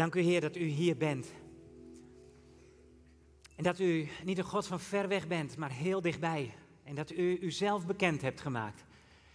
[0.00, 1.32] Dank u, Heer, dat u hier bent.
[3.56, 6.54] En dat u niet een God van ver weg bent, maar heel dichtbij.
[6.84, 8.84] En dat u uzelf bekend hebt gemaakt.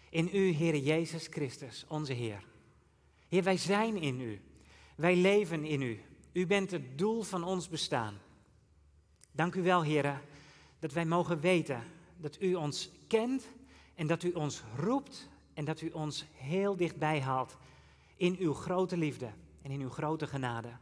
[0.09, 2.43] In u, Heer Jezus Christus, onze Heer.
[3.27, 4.41] Heer, wij zijn in u.
[4.95, 5.99] Wij leven in u.
[6.31, 8.17] U bent het doel van ons bestaan.
[9.31, 10.21] Dank u wel, Heer,
[10.79, 11.83] dat wij mogen weten
[12.17, 13.47] dat u ons kent
[13.95, 17.57] en dat u ons roept en dat u ons heel dichtbij haalt
[18.15, 19.29] in uw grote liefde
[19.65, 20.77] en in uw grote genade.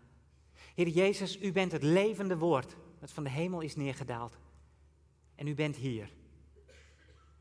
[0.75, 4.37] Heer Jezus, u bent het levende woord dat van de hemel is neergedaald.
[5.35, 6.09] En u bent hier.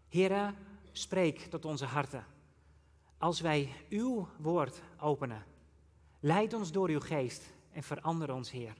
[0.08, 0.54] Heere,
[0.92, 2.26] spreek tot onze harten.
[3.18, 5.44] Als wij uw woord openen,
[6.20, 8.76] leid ons door uw geest en verander ons, Heer.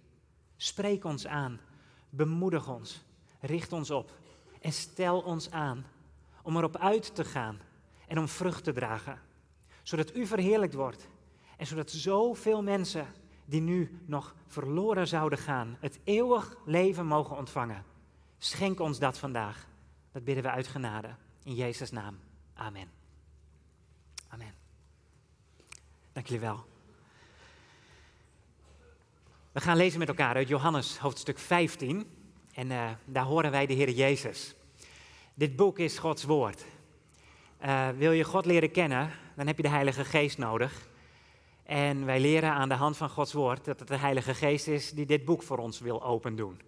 [0.56, 1.60] Spreek ons aan,
[2.10, 3.04] bemoedig ons,
[3.40, 4.18] richt ons op
[4.60, 5.84] en stel ons aan
[6.42, 7.60] om erop uit te gaan
[8.06, 9.20] en om vrucht te dragen,
[9.82, 11.08] zodat u verheerlijkt wordt
[11.62, 13.06] en zodat zoveel mensen
[13.44, 17.84] die nu nog verloren zouden gaan, het eeuwig leven mogen ontvangen.
[18.38, 19.66] Schenk ons dat vandaag.
[20.12, 21.08] Dat bidden we uit genade.
[21.42, 22.18] In Jezus' naam.
[22.54, 22.90] Amen.
[24.28, 24.54] Amen.
[26.12, 26.64] Dank jullie wel.
[29.52, 32.10] We gaan lezen met elkaar uit Johannes hoofdstuk 15.
[32.54, 34.54] En uh, daar horen wij de Heer Jezus.
[35.34, 36.64] Dit boek is Gods woord.
[37.64, 40.90] Uh, wil je God leren kennen, dan heb je de Heilige Geest nodig.
[41.72, 44.90] En wij leren aan de hand van Gods woord dat het de Heilige Geest is
[44.90, 46.60] die dit boek voor ons wil opendoen.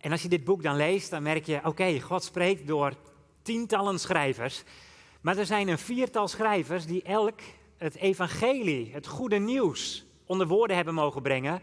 [0.00, 2.92] En als je dit boek dan leest, dan merk je, oké, God spreekt door
[3.42, 4.62] tientallen schrijvers.
[5.20, 7.40] Maar er zijn een viertal schrijvers die elk
[7.76, 11.62] het evangelie, het goede nieuws, onder woorden hebben mogen brengen.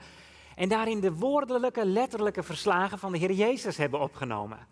[0.56, 4.68] En daarin de woordelijke, letterlijke verslagen van de Heer Jezus hebben opgenomen.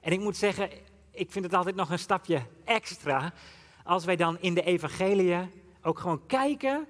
[0.00, 0.70] En ik moet zeggen,
[1.10, 3.32] ik vind het altijd nog een stapje extra
[3.84, 5.36] als wij dan in de evangelie
[5.82, 6.86] ook gewoon kijken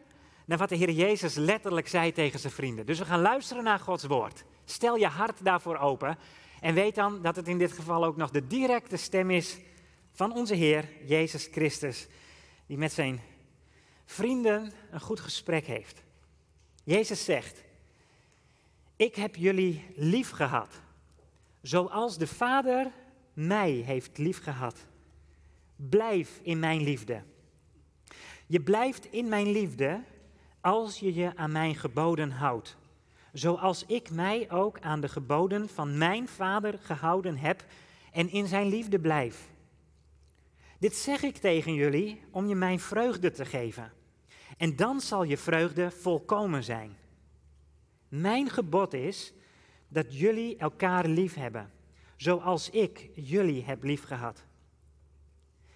[0.46, 2.86] naar wat de Heer Jezus letterlijk zei tegen zijn vrienden.
[2.86, 4.44] Dus we gaan luisteren naar Gods woord.
[4.64, 6.18] Stel je hart daarvoor open
[6.60, 9.58] en weet dan dat het in dit geval ook nog de directe stem is
[10.12, 12.06] van onze Heer Jezus Christus,
[12.66, 13.20] die met zijn
[14.04, 16.02] vrienden een goed gesprek heeft.
[16.84, 17.64] Jezus zegt,
[18.96, 20.80] ik heb jullie lief gehad,
[21.62, 22.90] zoals de Vader
[23.32, 24.86] mij heeft lief gehad.
[25.76, 27.22] Blijf in mijn liefde.
[28.46, 30.02] Je blijft in mijn liefde
[30.66, 32.76] als je je aan mijn geboden houdt,
[33.32, 37.64] zoals ik mij ook aan de geboden van mijn Vader gehouden heb
[38.12, 39.48] en in zijn liefde blijf.
[40.78, 43.92] Dit zeg ik tegen jullie om je mijn vreugde te geven.
[44.56, 46.96] En dan zal je vreugde volkomen zijn.
[48.08, 49.32] Mijn gebod is
[49.88, 51.70] dat jullie elkaar lief hebben,
[52.16, 54.44] zoals ik jullie heb lief gehad.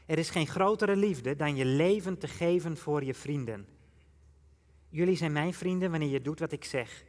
[0.06, 3.78] Er is geen grotere liefde dan je leven te geven voor je vrienden.
[4.90, 7.04] Jullie zijn mijn vrienden wanneer je doet wat ik zeg.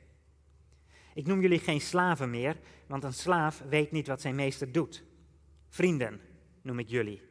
[1.14, 5.04] Ik noem jullie geen slaven meer, want een slaaf weet niet wat zijn meester doet.
[5.70, 6.22] Vrienden
[6.62, 7.22] noem ik jullie,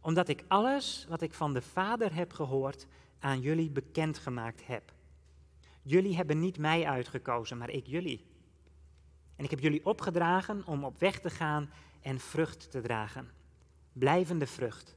[0.00, 2.86] omdat ik alles wat ik van de Vader heb gehoord
[3.18, 4.92] aan jullie bekendgemaakt heb.
[5.82, 8.26] Jullie hebben niet mij uitgekozen, maar ik jullie.
[9.36, 11.70] En ik heb jullie opgedragen om op weg te gaan
[12.00, 13.30] en vrucht te dragen.
[13.92, 14.96] Blijvende vrucht.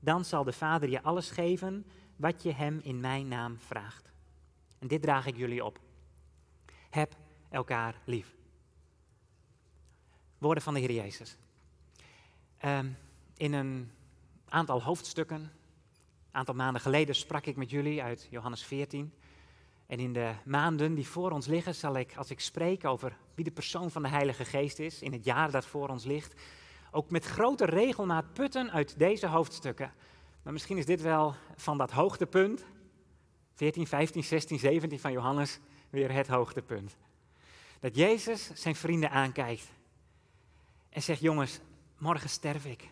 [0.00, 1.86] Dan zal de Vader je alles geven
[2.18, 4.12] wat je hem in mijn naam vraagt.
[4.78, 5.80] En dit draag ik jullie op.
[6.90, 7.16] Heb
[7.50, 8.34] elkaar lief.
[10.38, 11.36] Woorden van de Heer Jezus.
[12.64, 12.96] Um,
[13.36, 13.90] in een
[14.48, 15.50] aantal hoofdstukken, een
[16.30, 19.12] aantal maanden geleden sprak ik met jullie uit Johannes 14.
[19.86, 23.44] En in de maanden die voor ons liggen, zal ik, als ik spreek over wie
[23.44, 26.40] de persoon van de Heilige Geest is, in het jaar dat voor ons ligt,
[26.90, 29.92] ook met grote regelmaat putten uit deze hoofdstukken.
[30.48, 32.64] Maar misschien is dit wel van dat hoogtepunt,
[33.54, 35.58] 14, 15, 16, 17 van Johannes,
[35.90, 36.96] weer het hoogtepunt.
[37.80, 39.72] Dat Jezus zijn vrienden aankijkt
[40.88, 41.60] en zegt, jongens,
[41.98, 42.88] morgen sterf ik.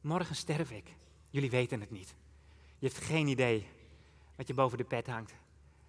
[0.00, 0.94] Morgen sterf ik.
[1.30, 2.14] Jullie weten het niet.
[2.78, 3.68] Je hebt geen idee
[4.34, 5.34] wat je boven de pet hangt.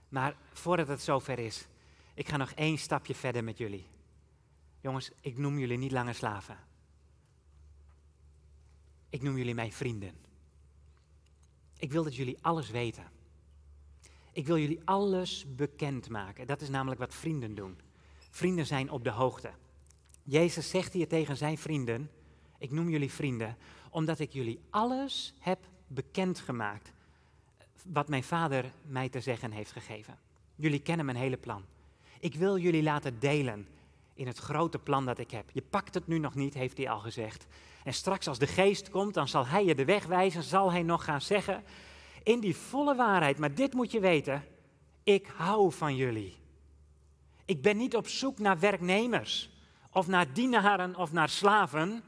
[0.10, 1.68] Maar voordat het zover is,
[2.14, 3.88] ik ga nog één stapje verder met jullie.
[4.82, 6.58] Jongens, ik noem jullie niet langer slaven.
[9.10, 10.27] Ik noem jullie mijn vrienden.
[11.78, 13.04] Ik wil dat jullie alles weten.
[14.32, 16.48] Ik wil jullie alles bekendmaken.
[16.48, 17.80] Dat is namelijk wat vrienden doen.
[18.30, 19.52] Vrienden zijn op de hoogte.
[20.24, 22.10] Jezus zegt hier tegen zijn vrienden:
[22.58, 23.58] Ik noem jullie vrienden,
[23.90, 26.92] omdat ik jullie alles heb bekendgemaakt.
[27.84, 30.20] Wat mijn vader mij te zeggen heeft gegeven.
[30.56, 31.64] Jullie kennen mijn hele plan.
[32.20, 33.68] Ik wil jullie laten delen
[34.14, 35.50] in het grote plan dat ik heb.
[35.52, 37.48] Je pakt het nu nog niet, heeft hij al gezegd.
[37.88, 40.84] En straks als de geest komt, dan zal hij je de weg wijzen, zal hij
[40.84, 41.64] nog gaan zeggen
[42.24, 43.38] in die volle waarheid.
[43.38, 44.44] Maar dit moet je weten,
[45.04, 46.38] ik hou van jullie.
[47.46, 49.50] Ik ben niet op zoek naar werknemers
[49.92, 52.04] of naar dienaren of naar slaven.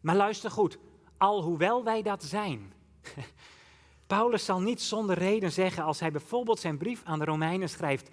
[0.00, 0.78] Maar luister goed,
[1.16, 2.72] alhoewel wij dat zijn.
[4.06, 8.08] Paulus zal niet zonder reden zeggen als hij bijvoorbeeld zijn brief aan de Romeinen schrijft.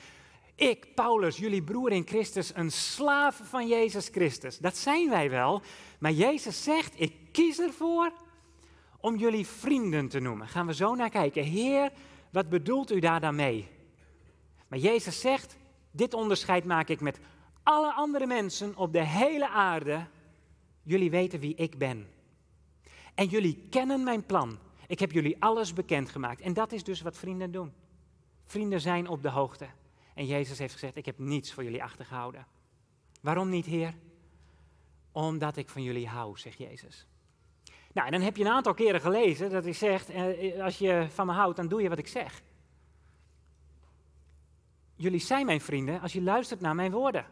[0.55, 4.57] Ik, Paulus, jullie broer in Christus, een slaaf van Jezus Christus.
[4.57, 5.61] Dat zijn wij wel,
[5.99, 8.11] maar Jezus zegt, ik kies ervoor
[8.99, 10.47] om jullie vrienden te noemen.
[10.47, 11.43] Gaan we zo naar kijken.
[11.43, 11.91] Heer,
[12.31, 13.67] wat bedoelt u daar dan mee?
[14.67, 15.57] Maar Jezus zegt,
[15.91, 17.19] dit onderscheid maak ik met
[17.63, 20.05] alle andere mensen op de hele aarde.
[20.83, 22.07] Jullie weten wie ik ben.
[23.15, 24.57] En jullie kennen mijn plan.
[24.87, 26.41] Ik heb jullie alles bekendgemaakt.
[26.41, 27.73] En dat is dus wat vrienden doen.
[28.45, 29.67] Vrienden zijn op de hoogte.
[30.15, 32.45] En Jezus heeft gezegd, ik heb niets voor jullie achtergehouden.
[33.21, 33.93] Waarom niet, Heer?
[35.11, 37.07] Omdat ik van jullie hou, zegt Jezus.
[37.93, 41.07] Nou, en dan heb je een aantal keren gelezen dat hij zegt, eh, als je
[41.09, 42.41] van me houdt, dan doe je wat ik zeg.
[44.95, 47.25] Jullie zijn mijn vrienden als je luistert naar mijn woorden.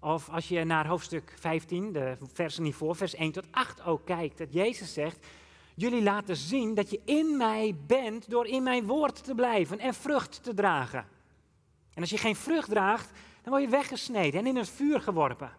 [0.00, 4.04] Of als je naar hoofdstuk 15, de versen niet voor, vers 1 tot 8 ook
[4.04, 5.26] kijkt, dat Jezus zegt,
[5.74, 9.94] jullie laten zien dat je in mij bent door in mijn woord te blijven en
[9.94, 11.15] vrucht te dragen.
[11.96, 13.10] En als je geen vrucht draagt,
[13.42, 15.50] dan word je weggesneden en in het vuur geworpen.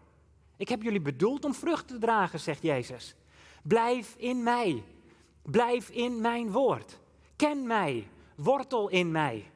[0.56, 3.14] Ik heb jullie bedoeld om vrucht te dragen, zegt Jezus.
[3.62, 4.82] Blijf in mij.
[5.42, 6.98] Blijf in mijn woord.
[7.36, 8.08] Ken mij.
[8.34, 9.50] Wortel in mij.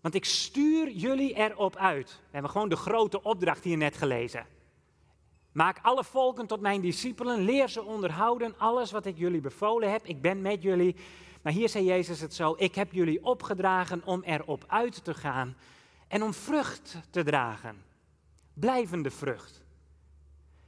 [0.00, 2.08] Want ik stuur jullie erop uit.
[2.08, 4.46] We hebben gewoon de grote opdracht hier net gelezen.
[5.52, 7.40] Maak alle volken tot mijn discipelen.
[7.40, 8.54] Leer ze onderhouden.
[8.58, 10.04] Alles wat ik jullie bevolen heb.
[10.04, 10.96] Ik ben met jullie.
[11.42, 12.54] Maar hier zei Jezus het zo.
[12.58, 15.56] Ik heb jullie opgedragen om erop uit te gaan.
[16.08, 17.84] En om vrucht te dragen.
[18.54, 19.62] Blijvende vrucht.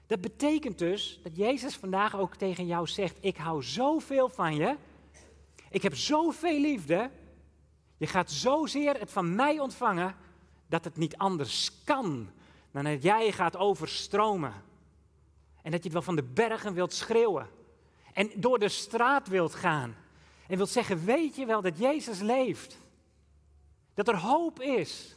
[0.06, 4.76] Dat betekent dus dat Jezus vandaag ook tegen jou zegt: Ik hou zoveel van je.
[5.70, 7.10] Ik heb zoveel liefde.
[7.96, 10.14] Je gaat zozeer het van mij ontvangen
[10.66, 12.30] dat het niet anders kan
[12.70, 14.52] dan dat jij gaat overstromen.
[15.62, 17.48] En dat je het wel van de bergen wilt schreeuwen.
[18.12, 19.96] En door de straat wilt gaan.
[20.46, 22.78] En wilt zeggen: Weet je wel dat Jezus leeft?
[23.94, 25.16] Dat er hoop is.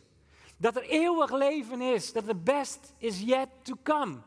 [0.58, 2.14] Dat er eeuwig leven is.
[2.14, 4.18] Dat the best is yet to come.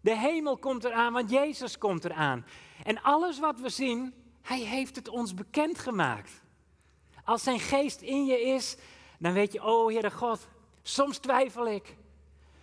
[0.00, 2.46] De hemel komt eraan, want Jezus komt eraan.
[2.84, 6.42] En alles wat we zien, Hij heeft het ons bekendgemaakt.
[7.24, 8.76] Als Zijn geest in je is,
[9.18, 10.48] dan weet je, oh Heere God,
[10.82, 11.96] soms twijfel ik.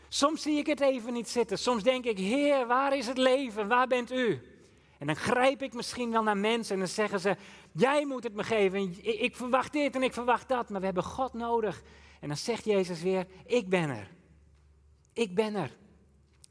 [0.07, 1.57] Soms zie ik het even niet zitten.
[1.57, 3.67] Soms denk ik, Heer, waar is het leven?
[3.67, 4.41] Waar bent u?
[4.97, 7.35] En dan grijp ik misschien wel naar mensen en dan zeggen ze,
[7.71, 9.05] jij moet het me geven.
[9.21, 11.81] Ik verwacht dit en ik verwacht dat, maar we hebben God nodig.
[12.25, 14.07] En dan zegt Jezus weer, ik ben er.
[15.13, 15.71] Ik ben er.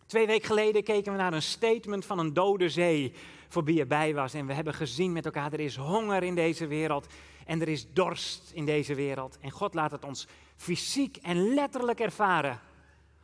[0.06, 3.12] Twee weken geleden keken we naar een statement van een dode zee
[3.48, 4.34] voor wie erbij was.
[4.34, 7.06] En we hebben gezien met elkaar, er is honger in deze wereld
[7.46, 9.38] en er is dorst in deze wereld.
[9.40, 10.26] En God laat het ons
[10.56, 12.60] fysiek en letterlijk ervaren.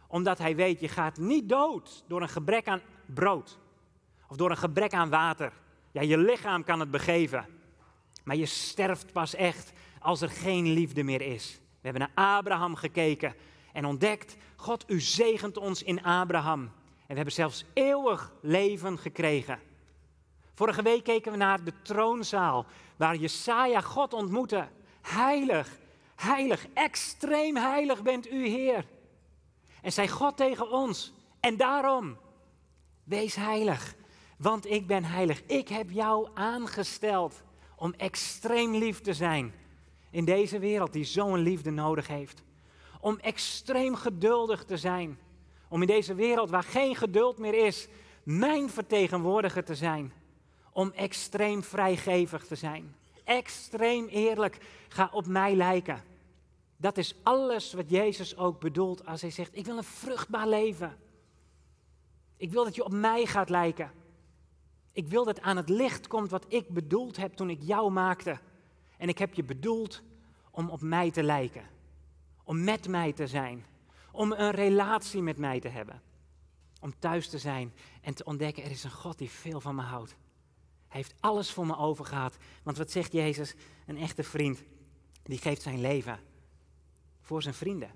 [0.07, 3.59] Omdat Hij weet, je gaat niet dood door een gebrek aan brood.
[4.29, 5.53] Of door een gebrek aan water.
[5.91, 7.47] Ja, je lichaam kan het begeven.
[8.25, 11.60] Maar je sterft pas echt als er geen liefde meer is.
[11.81, 13.35] We hebben naar Abraham gekeken
[13.73, 16.61] en ontdekt, God, u zegent ons in Abraham.
[16.61, 19.61] En we hebben zelfs eeuwig leven gekregen.
[20.55, 22.67] Vorige week keken we naar de troonzaal,
[22.97, 24.69] waar Jesaja God ontmoette.
[25.03, 25.79] Heilig,
[26.17, 28.87] heilig, extreem heilig bent u, Heer.
[29.83, 32.19] En zei God tegen ons, en daarom,
[33.05, 33.95] wees heilig,
[34.39, 35.43] want ik ben heilig.
[35.47, 37.43] Ik heb jou aangesteld
[37.77, 39.55] om extreem lief te zijn
[40.11, 42.43] in deze wereld die zo'n liefde nodig heeft.
[43.01, 45.19] Om extreem geduldig te zijn.
[45.69, 47.89] Om in deze wereld waar geen geduld meer is,
[48.23, 50.13] mijn vertegenwoordiger te zijn.
[50.73, 52.95] Om extreem vrijgevig te zijn.
[53.25, 54.59] Extreem eerlijk.
[54.89, 56.03] Ga op mij lijken.
[56.77, 60.97] Dat is alles wat Jezus ook bedoelt als hij zegt: Ik wil een vruchtbaar leven.
[62.37, 63.91] Ik wil dat je op mij gaat lijken.
[64.93, 68.39] Ik wil dat aan het licht komt wat ik bedoeld heb toen ik jou maakte.
[69.01, 70.03] En ik heb je bedoeld
[70.51, 71.65] om op mij te lijken.
[72.45, 73.65] Om met mij te zijn.
[74.13, 76.03] Om een relatie met mij te hebben.
[76.81, 79.83] Om thuis te zijn en te ontdekken, er is een God die veel van me
[79.83, 80.17] houdt.
[80.89, 82.37] Hij heeft alles voor me overgehad.
[82.63, 83.55] Want wat zegt Jezus?
[83.87, 84.63] Een echte vriend,
[85.23, 86.21] die geeft zijn leven
[87.21, 87.91] voor zijn vrienden.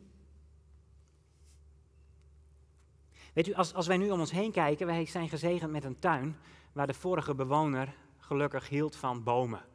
[3.33, 5.99] Weet u, als, als wij nu om ons heen kijken, wij zijn gezegend met een
[5.99, 6.37] tuin
[6.73, 9.73] waar de vorige bewoner gelukkig hield van bomen.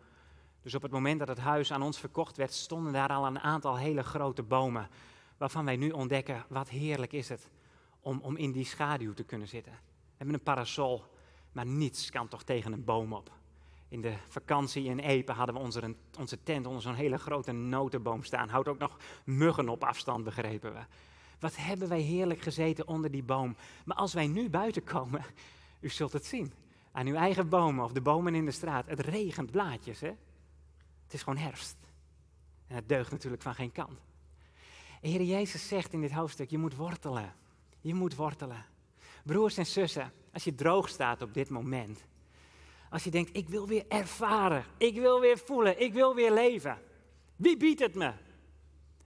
[0.62, 3.40] Dus op het moment dat het huis aan ons verkocht werd, stonden daar al een
[3.40, 4.90] aantal hele grote bomen.
[5.38, 7.50] Waarvan wij nu ontdekken, wat heerlijk is het
[8.00, 9.72] om, om in die schaduw te kunnen zitten.
[9.72, 11.04] We hebben een parasol,
[11.52, 13.32] maar niets kan toch tegen een boom op.
[13.88, 18.24] In de vakantie in Epe hadden we onze, onze tent onder zo'n hele grote notenboom
[18.24, 18.50] staan.
[18.50, 20.80] Houdt ook nog muggen op afstand, begrepen we.
[21.40, 23.56] Wat hebben wij heerlijk gezeten onder die boom.
[23.86, 25.26] Maar als wij nu buiten komen,
[25.80, 26.54] u zult het zien.
[26.92, 28.86] Aan uw eigen bomen of de bomen in de straat.
[28.86, 30.12] Het regent blaadjes, hè?
[31.10, 31.78] Het is gewoon herfst.
[32.68, 34.00] En het deugt natuurlijk van geen kant.
[35.02, 37.34] Heer Jezus zegt in dit hoofdstuk, je moet wortelen.
[37.82, 38.66] Je moet wortelen.
[39.24, 42.04] Broers en zussen, als je droog staat op dit moment.
[42.90, 44.66] Als je denkt, ik wil weer ervaren.
[44.78, 45.82] Ik wil weer voelen.
[45.82, 46.78] Ik wil weer leven.
[47.36, 48.14] Wie biedt het me?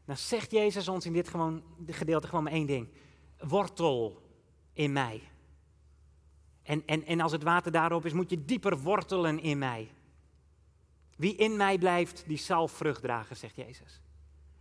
[0.05, 2.88] Dan zegt Jezus ons in dit gewoon, gedeelte gewoon maar één ding.
[3.38, 4.22] Wortel
[4.74, 5.22] in mij.
[6.63, 9.91] En, en, en als het water daarop is, moet je dieper wortelen in mij.
[11.15, 14.01] Wie in mij blijft, die zal vrucht dragen, zegt Jezus.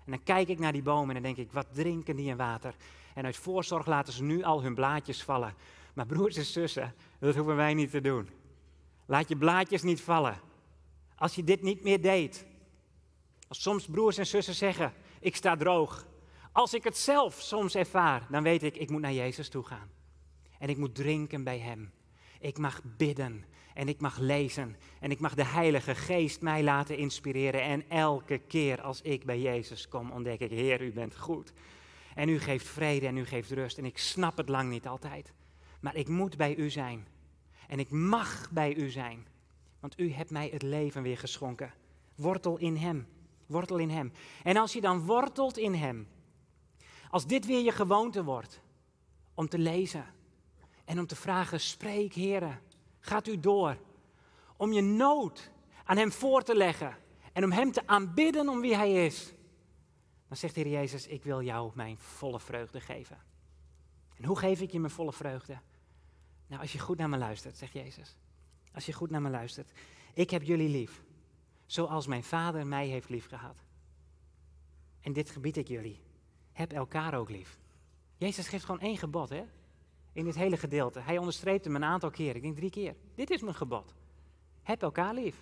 [0.05, 2.37] En dan kijk ik naar die bomen en dan denk ik, wat drinken die in
[2.37, 2.75] water?
[3.15, 5.55] En uit voorzorg laten ze nu al hun blaadjes vallen.
[5.95, 8.31] Maar broers en zussen, dat hoeven wij niet te doen.
[9.07, 10.41] Laat je blaadjes niet vallen.
[11.17, 12.47] Als je dit niet meer deed.
[13.49, 16.07] Als soms broers en zussen zeggen, ik sta droog.
[16.53, 19.91] Als ik het zelf soms ervaar, dan weet ik, ik moet naar Jezus toe gaan.
[20.59, 21.93] En ik moet drinken bij Hem.
[22.41, 26.97] Ik mag bidden en ik mag lezen en ik mag de Heilige Geest mij laten
[26.97, 27.63] inspireren.
[27.63, 31.53] En elke keer als ik bij Jezus kom, ontdek ik, Heer, u bent goed.
[32.15, 33.79] En u geeft vrede en u geeft rust.
[33.79, 35.33] En ik snap het lang niet altijd.
[35.81, 37.07] Maar ik moet bij u zijn.
[37.69, 39.27] En ik mag bij u zijn.
[39.81, 41.73] Want u hebt mij het leven weer geschonken.
[42.15, 43.07] Wortel in Hem.
[43.47, 44.13] Wortel in Hem.
[44.43, 46.09] En als je dan wortelt in Hem.
[47.11, 48.61] Als dit weer je gewoonte wordt.
[49.35, 50.05] Om te lezen.
[50.85, 52.61] En om te vragen, spreek Heren.
[53.05, 53.77] Gaat u door.
[54.57, 55.51] Om je nood
[55.85, 56.97] aan Hem voor te leggen.
[57.33, 59.33] En om Hem te aanbidden om wie Hij is.
[60.29, 63.19] Dan zegt de Heer Jezus, ik wil jou mijn volle vreugde geven.
[64.17, 65.59] En hoe geef ik je mijn volle vreugde?
[66.47, 68.17] Nou, als je goed naar me luistert, zegt Jezus.
[68.75, 69.73] Als je goed naar me luistert.
[70.15, 71.03] Ik heb jullie lief,
[71.67, 73.57] zoals mijn vader mij heeft lief gehad.
[75.01, 76.01] En dit gebied ik jullie.
[76.53, 77.59] Heb elkaar ook lief.
[78.17, 79.45] Jezus geeft gewoon één gebod, hè?
[80.13, 81.01] In dit hele gedeelte.
[81.01, 82.37] Hij onderstreept hem een aantal keren.
[82.37, 82.95] Ik denk drie keer.
[83.15, 83.95] Dit is mijn gebod.
[84.63, 85.37] Heb elkaar lief.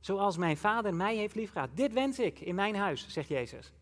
[0.00, 1.70] Zoals mijn vader mij heeft liefgehad.
[1.74, 3.72] Dit wens ik in mijn huis, zegt Jezus.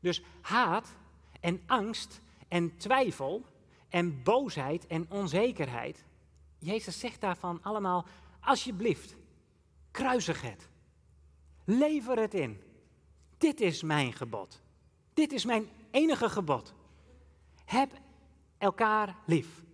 [0.00, 0.96] Dus haat
[1.40, 3.44] en angst en twijfel
[3.88, 6.04] en boosheid en onzekerheid.
[6.58, 8.06] Jezus zegt daarvan allemaal,
[8.40, 9.16] alsjeblieft,
[9.90, 10.68] kruisig het.
[11.64, 12.62] Lever het in.
[13.38, 14.60] Dit is mijn gebod.
[15.14, 16.74] Dit is mijn enige gebod.
[17.64, 17.92] Heb
[18.58, 19.64] elkaar lief.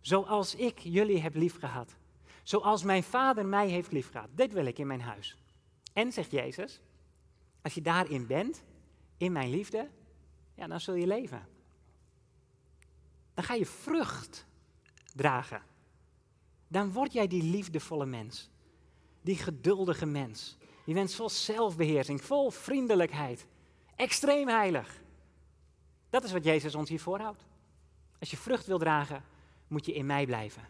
[0.00, 1.96] Zoals ik jullie heb lief gehad.
[2.42, 4.28] Zoals mijn vader mij heeft liefgehad.
[4.34, 5.36] Dit wil ik in mijn huis.
[5.92, 6.80] En, zegt Jezus,
[7.62, 8.62] als je daarin bent,
[9.16, 9.88] in mijn liefde,
[10.54, 11.46] ja, dan zul je leven.
[13.34, 14.46] Dan ga je vrucht
[15.14, 15.62] dragen.
[16.68, 18.50] Dan word jij die liefdevolle mens.
[19.22, 20.56] Die geduldige mens.
[20.84, 23.46] Die mens vol zelfbeheersing, vol vriendelijkheid.
[23.96, 25.02] Extreem heilig.
[26.10, 27.44] Dat is wat Jezus ons hier voorhoudt.
[28.20, 29.24] Als je vrucht wil dragen,
[29.68, 30.68] moet je in mij blijven.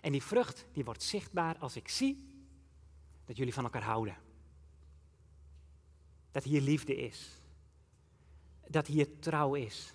[0.00, 2.26] En die vrucht die wordt zichtbaar als ik zie
[3.24, 4.16] dat jullie van elkaar houden.
[6.30, 7.40] Dat hier liefde is.
[8.66, 9.94] Dat hier trouw is.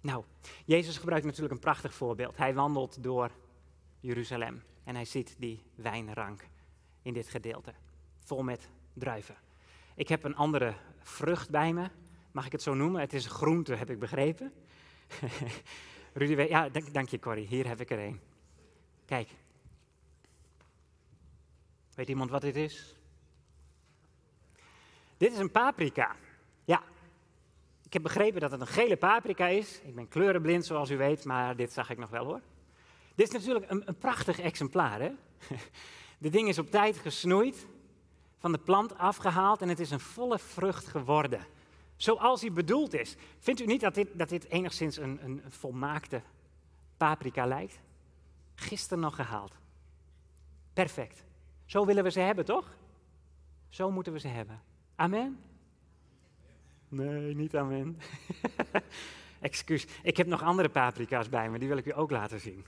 [0.00, 0.24] Nou,
[0.64, 2.36] Jezus gebruikt natuurlijk een prachtig voorbeeld.
[2.36, 3.30] Hij wandelt door
[4.00, 6.48] Jeruzalem en hij ziet die wijnrank
[7.02, 7.72] in dit gedeelte,
[8.18, 9.36] vol met druiven.
[9.94, 11.90] Ik heb een andere vrucht bij me,
[12.32, 13.00] mag ik het zo noemen?
[13.00, 14.52] Het is groente, heb ik begrepen.
[16.14, 18.20] Rudy, ja, dank, je Corrie, hier heb ik er een.
[19.04, 19.28] Kijk.
[21.94, 22.94] Weet iemand wat dit is?
[25.16, 26.16] Dit is een paprika.
[26.64, 26.82] Ja.
[27.82, 29.80] Ik heb begrepen dat het een gele paprika is.
[29.84, 32.40] Ik ben kleurenblind, zoals u weet, maar dit zag ik nog wel hoor.
[33.14, 35.00] Dit is natuurlijk een, een prachtig exemplaar.
[35.00, 35.10] Hè?
[36.18, 37.66] Dit ding is op tijd gesnoeid,
[38.38, 41.46] van de plant afgehaald en het is een volle vrucht geworden.
[41.96, 43.16] Zoals hij bedoeld is.
[43.38, 46.22] Vindt u niet dat dit, dat dit enigszins een, een volmaakte
[46.96, 47.78] paprika lijkt?
[48.54, 49.52] Gisteren nog gehaald.
[50.72, 51.24] Perfect.
[51.64, 52.76] Zo willen we ze hebben, toch?
[53.68, 54.62] Zo moeten we ze hebben.
[54.96, 55.38] Amen?
[56.88, 57.98] Nee, niet amen.
[59.40, 59.86] Excuus.
[60.02, 62.64] Ik heb nog andere paprika's bij me, die wil ik u ook laten zien.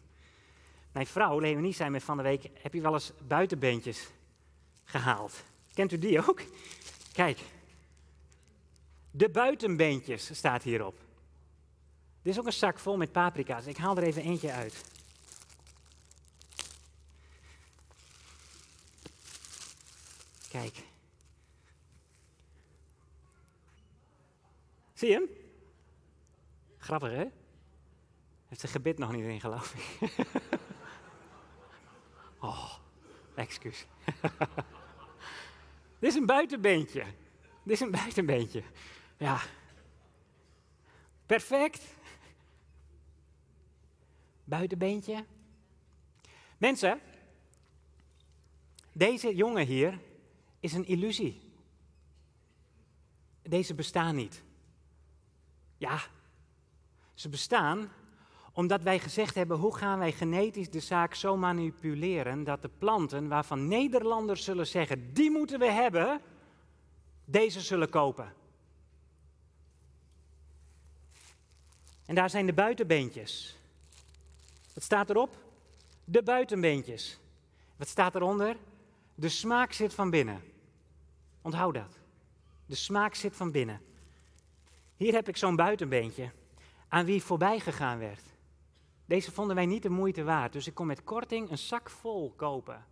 [0.92, 4.10] Mijn vrouw, Leonie, zei me van de week, heb je wel eens buitenbeentjes
[4.84, 5.44] gehaald?
[5.74, 6.42] Kent u die ook?
[7.12, 7.38] Kijk.
[9.16, 10.98] De buitenbeentjes staat hierop.
[12.22, 13.66] Dit is ook een zak vol met paprika's.
[13.66, 14.84] Ik haal er even eentje uit.
[20.48, 20.82] Kijk.
[24.94, 25.28] Zie je hem?
[26.78, 27.24] Grappig, hè?
[28.46, 30.16] Heeft zijn gebit nog niet in, geloof ik.
[32.40, 32.74] oh,
[33.34, 33.86] Excuus.
[36.00, 37.04] Dit is een buitenbeentje.
[37.62, 38.62] Dit is een buitenbeentje.
[39.16, 39.40] Ja.
[41.26, 41.94] Perfect.
[44.44, 45.24] Buitenbeentje.
[46.58, 47.00] Mensen,
[48.92, 49.98] deze jongen hier
[50.60, 51.40] is een illusie.
[53.42, 54.42] Deze bestaan niet.
[55.76, 56.00] Ja,
[57.14, 57.90] ze bestaan
[58.52, 63.28] omdat wij gezegd hebben, hoe gaan wij genetisch de zaak zo manipuleren dat de planten
[63.28, 66.20] waarvan Nederlanders zullen zeggen, die moeten we hebben,
[67.24, 68.32] deze zullen kopen.
[72.06, 73.56] En daar zijn de buitenbeentjes.
[74.74, 75.36] Wat staat erop?
[76.04, 77.18] De buitenbeentjes.
[77.76, 78.56] Wat staat eronder?
[79.14, 80.42] De smaak zit van binnen.
[81.42, 81.98] Onthoud dat.
[82.66, 83.80] De smaak zit van binnen.
[84.96, 86.30] Hier heb ik zo'n buitenbeentje
[86.88, 88.22] aan wie voorbij gegaan werd.
[89.06, 92.32] Deze vonden wij niet de moeite waard, dus ik kon met korting een zak vol
[92.36, 92.84] kopen.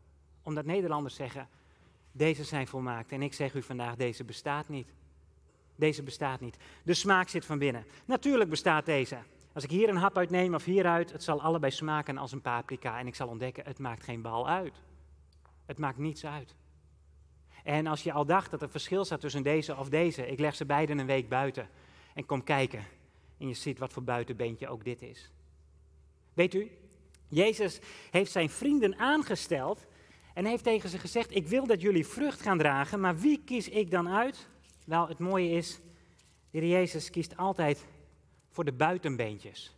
[0.43, 1.49] Omdat Nederlanders zeggen,
[2.13, 3.13] deze zijn volmaakt.
[3.13, 4.89] En ik zeg u vandaag, deze bestaat niet.
[5.77, 6.57] Deze bestaat niet.
[6.83, 7.87] De smaak zit van binnen.
[8.05, 9.19] Natuurlijk bestaat deze.
[9.53, 12.99] Als ik hier een hap uitneem of hieruit, het zal allebei smaken als een paprika.
[12.99, 14.75] En ik zal ontdekken, het maakt geen bal uit.
[15.67, 16.55] Het maakt niets uit.
[17.65, 20.55] En als je al dacht dat er verschil zat tussen deze of deze, ik leg
[20.55, 21.69] ze beiden een week buiten
[22.15, 22.85] en kom kijken.
[23.39, 25.31] En je ziet wat voor buitenbeentje ook dit is.
[26.35, 26.71] Weet u,
[27.29, 29.87] Jezus heeft zijn vrienden aangesteld
[30.35, 33.69] en heeft tegen ze gezegd: Ik wil dat jullie vrucht gaan dragen, maar wie kies
[33.69, 34.49] ik dan uit?
[34.85, 35.81] Wel, het mooie is,
[36.51, 37.87] de Heer Jezus kiest altijd
[38.51, 39.77] voor de buitenbeentjes.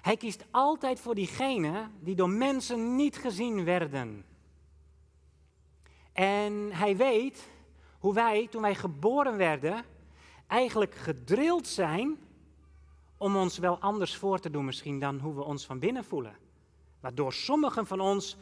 [0.00, 4.24] Hij kiest altijd voor diegenen die door mensen niet gezien werden.
[6.12, 7.48] En hij weet
[7.98, 9.84] hoe wij, toen wij geboren werden,
[10.46, 12.16] eigenlijk gedrild zijn
[13.16, 16.36] om ons wel anders voor te doen misschien dan hoe we ons van binnen voelen.
[17.00, 18.36] Waardoor sommigen van ons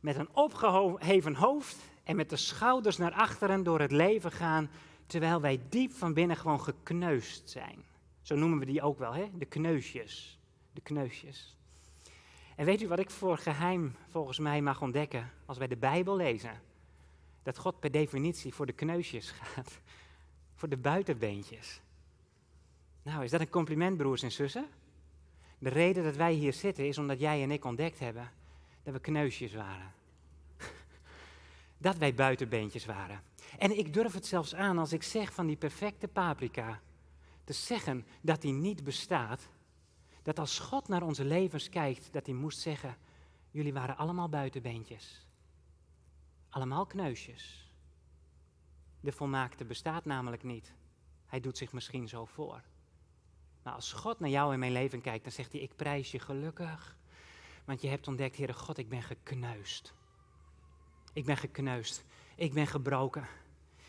[0.00, 4.70] met een opgeheven hoofd en met de schouders naar achteren door het leven gaan,
[5.10, 7.84] terwijl wij diep van binnen gewoon gekneusd zijn.
[8.22, 9.30] Zo noemen we die ook wel, hè?
[9.38, 10.38] de kneusjes.
[10.72, 11.56] De kneusjes.
[12.56, 16.16] En weet u wat ik voor geheim volgens mij mag ontdekken als wij de Bijbel
[16.16, 16.60] lezen?
[17.42, 19.80] Dat God per definitie voor de kneusjes gaat,
[20.54, 21.80] voor de buitenbeentjes.
[23.02, 24.66] Nou, is dat een compliment, broers en zussen?
[25.58, 28.30] De reden dat wij hier zitten is omdat jij en ik ontdekt hebben
[28.82, 29.92] dat we kneusjes waren.
[31.78, 33.22] Dat wij buitenbeentjes waren.
[33.58, 36.80] En ik durf het zelfs aan als ik zeg van die perfecte paprika,
[37.44, 39.48] te zeggen dat die niet bestaat.
[40.22, 42.96] Dat als God naar onze levens kijkt, dat hij moest zeggen,
[43.50, 45.26] jullie waren allemaal buitenbeentjes.
[46.48, 47.74] Allemaal kneusjes.
[49.00, 50.72] De volmaakte bestaat namelijk niet.
[51.26, 52.62] Hij doet zich misschien zo voor.
[53.62, 56.18] Maar als God naar jou in mijn leven kijkt, dan zegt hij: Ik prijs je
[56.18, 56.96] gelukkig.
[57.64, 59.94] Want je hebt ontdekt, Heere God, ik ben gekneusd.
[61.12, 62.04] Ik ben gekneusd.
[62.40, 63.26] Ik ben gebroken.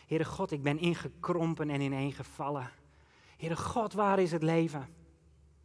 [0.07, 2.69] Heere God, ik ben ingekrompen en ineengevallen.
[3.37, 4.79] Heere God, waar is het leven?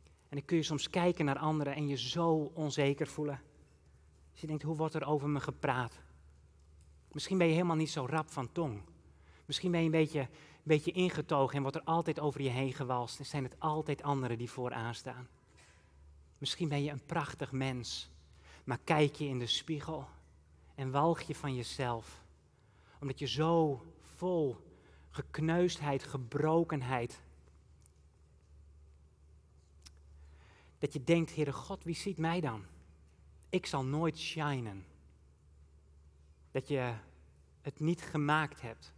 [0.05, 3.41] En dan kun je soms kijken naar anderen en je zo onzeker voelen.
[4.33, 6.01] Dus je denkt, hoe wordt er over me gepraat?
[7.13, 8.83] Misschien ben je helemaal niet zo rap van tong.
[9.45, 10.29] Misschien ben je een beetje, een
[10.63, 13.19] beetje ingetogen en wordt er altijd over je heen gewalst.
[13.19, 15.29] En zijn het altijd anderen die vooraan staan.
[16.39, 18.11] Misschien ben je een prachtig mens,
[18.65, 20.09] maar kijk je in de spiegel
[20.75, 22.25] en walg je van jezelf.
[23.01, 24.57] Omdat je zo vol
[25.11, 27.21] gekneusdheid, gebrokenheid.
[30.79, 32.65] Dat je denkt, Heere God, wie ziet mij dan?
[33.49, 34.85] Ik zal nooit shinen.
[36.51, 36.95] Dat je
[37.63, 38.93] het niet gemaakt hebt.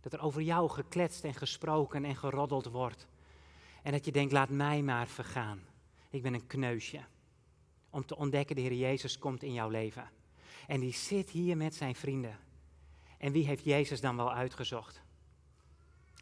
[0.00, 3.06] Dat er over jou gekletst en gesproken en geroddeld wordt.
[3.82, 5.60] En dat je denkt, laat mij maar vergaan.
[6.10, 7.04] Ik ben een kneusje.
[7.90, 10.10] Om te ontdekken, de Heer Jezus komt in jouw leven.
[10.66, 12.38] En die zit hier met zijn vrienden.
[13.22, 15.00] En wie heeft Jezus dan wel uitgezocht?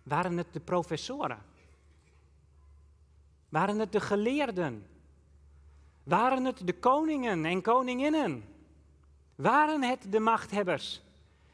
[0.03, 1.39] Waren het de professoren?
[3.49, 4.87] Waren het de geleerden?
[6.03, 8.45] Waren het de koningen en koninginnen?
[9.35, 11.03] Waren het de machthebbers?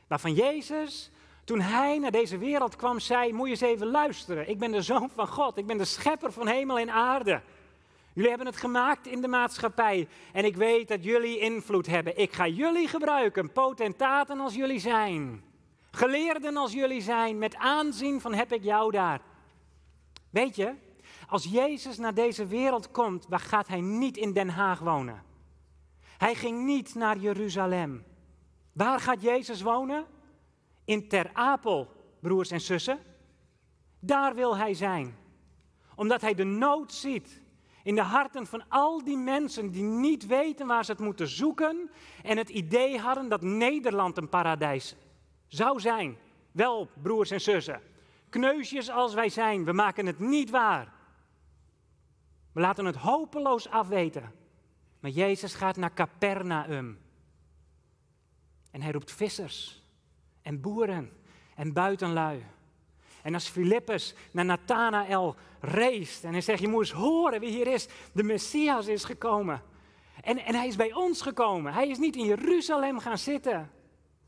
[0.07, 1.11] Waarvan Jezus,
[1.45, 4.49] toen hij naar deze wereld kwam, zei: Moet je eens even luisteren.
[4.49, 5.57] Ik ben de zoon van God.
[5.57, 7.43] Ik ben de schepper van hemel en aarde.
[8.17, 12.19] Jullie hebben het gemaakt in de maatschappij en ik weet dat jullie invloed hebben.
[12.19, 15.45] Ik ga jullie gebruiken, potentaten als jullie zijn.
[15.91, 19.21] Geleerden als jullie zijn, met aanzien van heb ik jou daar.
[20.31, 20.75] Weet je,
[21.29, 25.23] als Jezus naar deze wereld komt, waar gaat hij niet in Den Haag wonen?
[26.19, 28.05] Hij ging niet naar Jeruzalem.
[28.73, 30.05] Waar gaat Jezus wonen?
[30.85, 31.89] In Ter Apel,
[32.21, 32.99] broers en zussen.
[34.01, 35.17] Daar wil hij zijn.
[35.95, 37.45] Omdat hij de nood ziet
[37.87, 41.91] In de harten van al die mensen die niet weten waar ze het moeten zoeken
[42.23, 44.97] en het idee hadden dat Nederland een paradijs
[45.47, 46.17] zou zijn.
[46.53, 47.81] Wel, broers en zussen,
[48.29, 50.93] kneusjes als wij zijn, we maken het niet waar.
[52.53, 54.33] We laten het hopeloos afweten.
[55.01, 56.99] Maar Jezus gaat naar Capernaum.
[58.71, 59.83] En hij roept vissers
[60.43, 61.13] en boeren
[61.55, 62.45] en buitenlui.
[63.27, 67.67] En als Filippus naar Nathanael reist en hij zegt, je moet eens horen wie hier
[67.67, 69.63] is, de Messias is gekomen.
[70.21, 71.73] En, en hij is bij ons gekomen.
[71.73, 73.71] Hij is niet in Jeruzalem gaan zitten,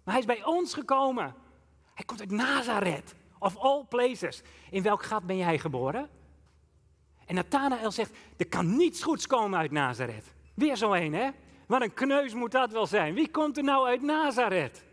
[0.04, 1.34] maar hij is bij ons gekomen.
[1.94, 4.42] Hij komt uit Nazareth, of all places.
[4.70, 6.08] In welk gat ben jij geboren?
[7.26, 10.32] En Nathanael zegt, er kan niets goeds komen uit Nazareth.
[10.54, 11.30] Weer zo een, hè?
[11.66, 13.14] Wat een kneus moet dat wel zijn.
[13.14, 14.84] Wie komt er nou uit Nazareth?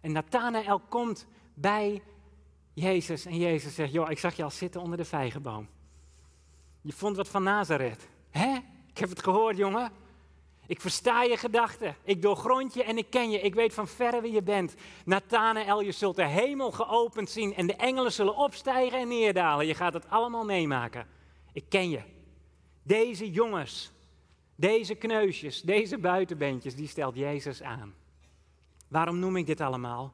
[0.00, 2.02] En Nathanael komt bij
[2.74, 5.68] Jezus en Jezus zegt, joh, ik zag je al zitten onder de vijgenboom.
[6.80, 8.08] Je vond wat van Nazareth.
[8.30, 8.56] Hè?
[8.88, 9.92] Ik heb het gehoord, jongen.
[10.66, 11.96] Ik versta je gedachten.
[12.02, 13.40] Ik doorgrond je en ik ken je.
[13.40, 14.74] Ik weet van verre wie je bent.
[15.04, 19.66] Nathanael, je zult de hemel geopend zien en de engelen zullen opstijgen en neerdalen.
[19.66, 21.06] Je gaat het allemaal meemaken.
[21.52, 22.00] Ik ken je.
[22.82, 23.92] Deze jongens,
[24.54, 27.94] deze kneusjes, deze buitenbeentjes, die stelt Jezus aan.
[28.88, 30.12] Waarom noem ik dit allemaal?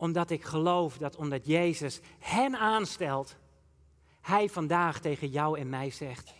[0.00, 3.36] Omdat ik geloof dat omdat Jezus hen aanstelt,
[4.20, 6.34] Hij vandaag tegen jou en mij zegt,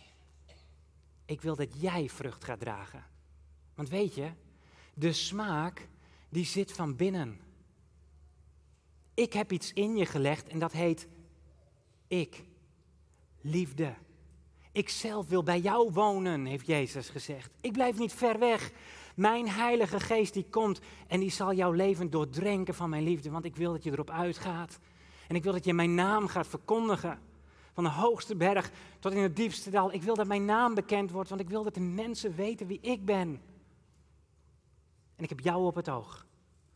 [1.25, 3.03] ik wil dat jij vrucht gaat dragen.
[3.75, 4.31] Want weet je,
[4.93, 5.87] de smaak
[6.29, 7.39] die zit van binnen.
[9.13, 11.07] Ik heb iets in je gelegd en dat heet
[12.07, 12.43] ik,
[13.41, 13.93] liefde.
[14.71, 17.51] Ik zelf wil bij jou wonen, heeft Jezus gezegd.
[17.61, 18.71] Ik blijf niet ver weg.
[19.19, 23.45] Mijn Heilige Geest die komt en die zal jouw leven doordrenken van mijn liefde, want
[23.45, 24.79] ik wil dat je erop uitgaat.
[25.27, 27.19] En ik wil dat je mijn naam gaat verkondigen.
[27.73, 29.93] Van de hoogste berg tot in het diepste dal.
[29.93, 32.79] Ik wil dat mijn naam bekend wordt, want ik wil dat de mensen weten wie
[32.81, 33.41] ik ben.
[35.15, 36.25] En ik heb jou op het oog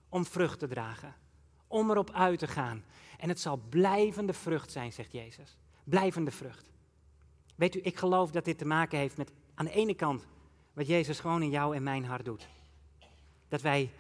[0.10, 1.16] om vrucht te dragen,
[1.68, 2.84] om erop uit te gaan.
[3.18, 5.58] En het zal blijvende vrucht zijn, zegt Jezus.
[5.84, 6.72] Blijvende vrucht.
[7.56, 10.26] Weet u, ik geloof dat dit te maken heeft met aan de ene kant
[10.74, 12.48] wat Jezus gewoon in jou en mijn hart doet.
[13.48, 13.92] Dat wij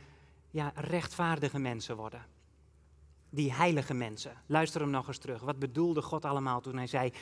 [0.49, 2.25] ja, rechtvaardige mensen worden.
[3.29, 4.37] Die heilige mensen.
[4.45, 5.41] Luister hem nog eens terug.
[5.41, 7.13] Wat bedoelde God allemaal toen hij zei: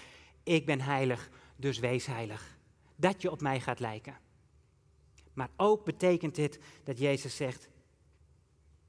[0.43, 2.57] Ik ben heilig, dus wees heilig.
[2.95, 4.17] Dat je op mij gaat lijken.
[5.33, 7.69] Maar ook betekent dit dat Jezus zegt: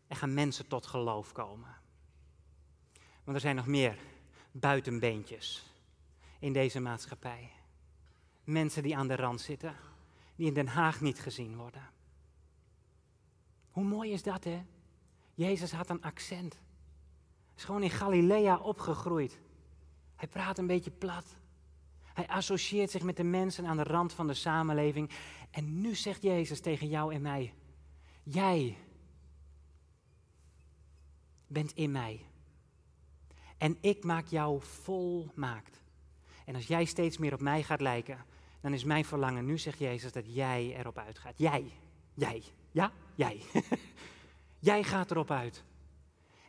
[0.09, 1.77] Er gaan mensen tot geloof komen.
[3.25, 3.98] Want er zijn nog meer
[4.53, 5.66] buitenbeentjes
[6.38, 7.51] in deze maatschappij.
[8.44, 9.77] Mensen die aan de rand zitten
[10.42, 11.90] die in Den Haag niet gezien worden.
[13.70, 14.62] Hoe mooi is dat, hè?
[15.35, 16.62] Jezus had een accent.
[17.57, 19.38] Is gewoon in Galilea opgegroeid.
[20.16, 21.37] Hij praat een beetje plat.
[22.02, 25.11] Hij associeert zich met de mensen aan de rand van de samenleving.
[25.50, 27.55] En nu zegt Jezus tegen jou en mij:
[28.22, 28.76] Jij
[31.46, 32.26] bent in mij.
[33.59, 35.83] En ik maak jou volmaakt.
[36.44, 38.24] En als jij steeds meer op mij gaat lijken,
[38.62, 41.35] dan is mijn verlangen nu, zegt Jezus, dat jij erop uitgaat.
[41.37, 41.64] Jij,
[42.14, 43.42] jij, ja, jij.
[44.59, 45.64] jij gaat erop uit.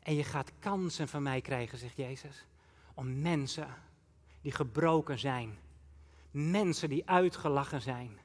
[0.03, 2.45] En je gaat kansen van mij krijgen, zegt Jezus,
[2.93, 3.67] om mensen
[4.41, 5.57] die gebroken zijn,
[6.31, 8.19] mensen die uitgelachen zijn,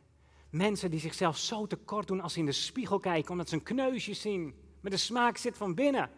[0.51, 3.62] mensen die zichzelf zo tekort doen als ze in de spiegel kijken, omdat ze een
[3.62, 6.11] kneusje zien, maar de smaak zit van binnen.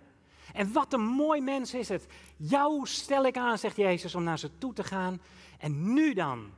[0.53, 2.07] En wat een mooi mens is het.
[2.37, 5.21] Jou stel ik aan, zegt Jezus, om naar ze toe te gaan.
[5.59, 6.51] En nu dan,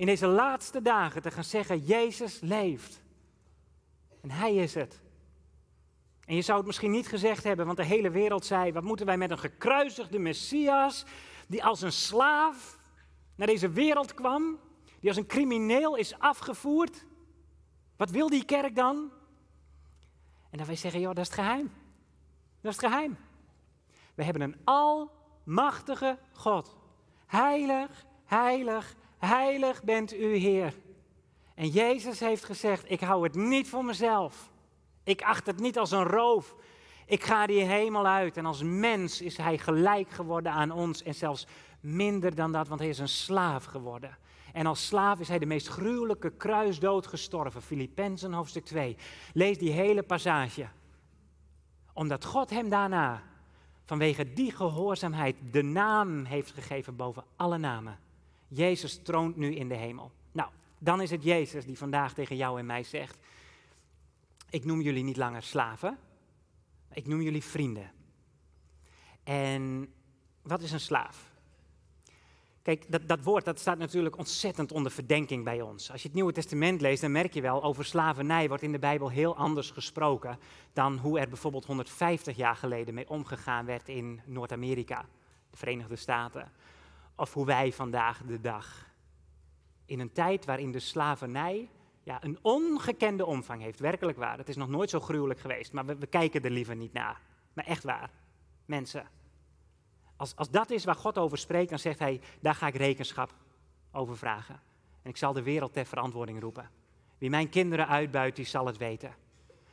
[0.00, 3.02] in deze laatste dagen te gaan zeggen, Jezus leeft.
[4.20, 5.00] En Hij is het.
[6.24, 9.06] En je zou het misschien niet gezegd hebben, want de hele wereld zei, wat moeten
[9.06, 11.04] wij met een gekruisigde Messias,
[11.46, 12.78] die als een slaaf
[13.34, 14.58] naar deze wereld kwam,
[15.00, 17.04] die als een crimineel is afgevoerd.
[17.96, 19.10] Wat wil die kerk dan?
[20.50, 21.72] En dan wij zeggen, joh, dat is het geheim.
[22.60, 23.18] Dat is het geheim.
[24.14, 26.76] We hebben een almachtige God.
[27.26, 30.74] Heilig, heilig, Heilig bent u, Heer.
[31.54, 34.50] En Jezus heeft gezegd: Ik hou het niet voor mezelf.
[35.04, 36.54] Ik acht het niet als een roof.
[37.06, 38.36] Ik ga die hemel uit.
[38.36, 41.02] En als mens is hij gelijk geworden aan ons.
[41.02, 41.46] En zelfs
[41.80, 44.18] minder dan dat, want hij is een slaaf geworden.
[44.52, 47.62] En als slaaf is hij de meest gruwelijke kruisdood gestorven.
[47.62, 48.96] Filippenzen hoofdstuk 2.
[49.32, 50.68] Lees die hele passage.
[51.92, 53.22] Omdat God hem daarna,
[53.84, 57.98] vanwege die gehoorzaamheid, de naam heeft gegeven boven alle namen.
[58.50, 60.12] Jezus troont nu in de hemel.
[60.32, 63.18] Nou, dan is het Jezus die vandaag tegen jou en mij zegt:
[64.50, 65.98] Ik noem jullie niet langer slaven,
[66.92, 67.92] ik noem jullie vrienden.
[69.22, 69.92] En
[70.42, 71.30] wat is een slaaf?
[72.62, 75.90] Kijk, dat, dat woord dat staat natuurlijk ontzettend onder verdenking bij ons.
[75.90, 78.78] Als je het Nieuwe Testament leest, dan merk je wel, over slavernij wordt in de
[78.78, 80.38] Bijbel heel anders gesproken
[80.72, 85.04] dan hoe er bijvoorbeeld 150 jaar geleden mee omgegaan werd in Noord-Amerika,
[85.50, 86.52] de Verenigde Staten.
[87.20, 88.86] Of hoe wij vandaag de dag,
[89.84, 91.68] in een tijd waarin de slavernij
[92.02, 94.38] ja, een ongekende omvang heeft, werkelijk waar.
[94.38, 97.20] Het is nog nooit zo gruwelijk geweest, maar we, kijken er liever niet naar.
[97.52, 98.10] Maar echt waar,
[98.64, 99.08] mensen.
[100.16, 103.34] Als, als dat is waar God over spreekt, dan zegt hij, daar ga ik rekenschap
[103.92, 104.60] over vragen.
[105.02, 106.70] En ik zal de wereld ter verantwoording roepen.
[107.18, 109.14] Wie mijn kinderen uitbuit, die zal het weten.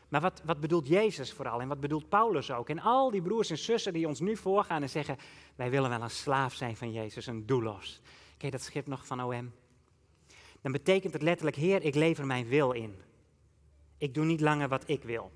[0.08, 2.70] Maar wat, wat bedoelt Jezus vooral en wat bedoelt Paulus ook?
[2.70, 5.18] En al die broers en zussen die ons nu voorgaan en zeggen,
[5.56, 8.02] wij willen wel een slaaf zijn van Jezus, een doelos.
[8.38, 9.52] Ken dat schip nog van OM?
[10.62, 12.96] Dan betekent het letterlijk, Heer, ik lever mijn wil in.
[13.98, 15.32] Ik doe niet langer wat ik wil.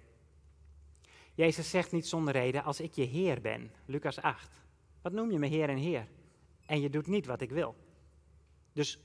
[1.33, 4.49] Jezus zegt niet zonder reden, als ik je Heer ben, Lucas 8.
[5.01, 6.07] Wat noem je me Heer en Heer?
[6.65, 7.75] En je doet niet wat ik wil.
[8.73, 8.99] Dus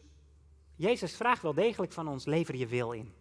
[0.77, 3.13] Jezus vraagt wel degelijk van ons: lever je wil in.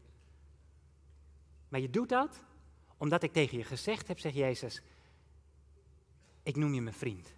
[1.75, 2.43] Maar je doet dat
[2.97, 4.81] omdat ik tegen je gezegd heb, zegt Jezus:
[6.43, 7.33] ik noem je mijn vriend.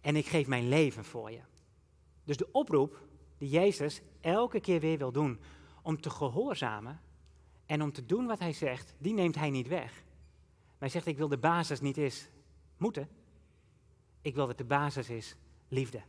[0.00, 1.40] En ik geef mijn leven voor je.
[2.24, 3.02] Dus de oproep
[3.38, 5.40] die Jezus elke keer weer wil doen
[5.82, 7.00] om te gehoorzamen
[7.66, 9.92] en om te doen wat hij zegt, die neemt hij niet weg.
[9.92, 12.28] Maar hij zegt: ik wil de basis niet eens
[12.76, 13.08] moeten,
[14.22, 15.36] ik wil dat de basis is
[15.68, 16.02] liefde.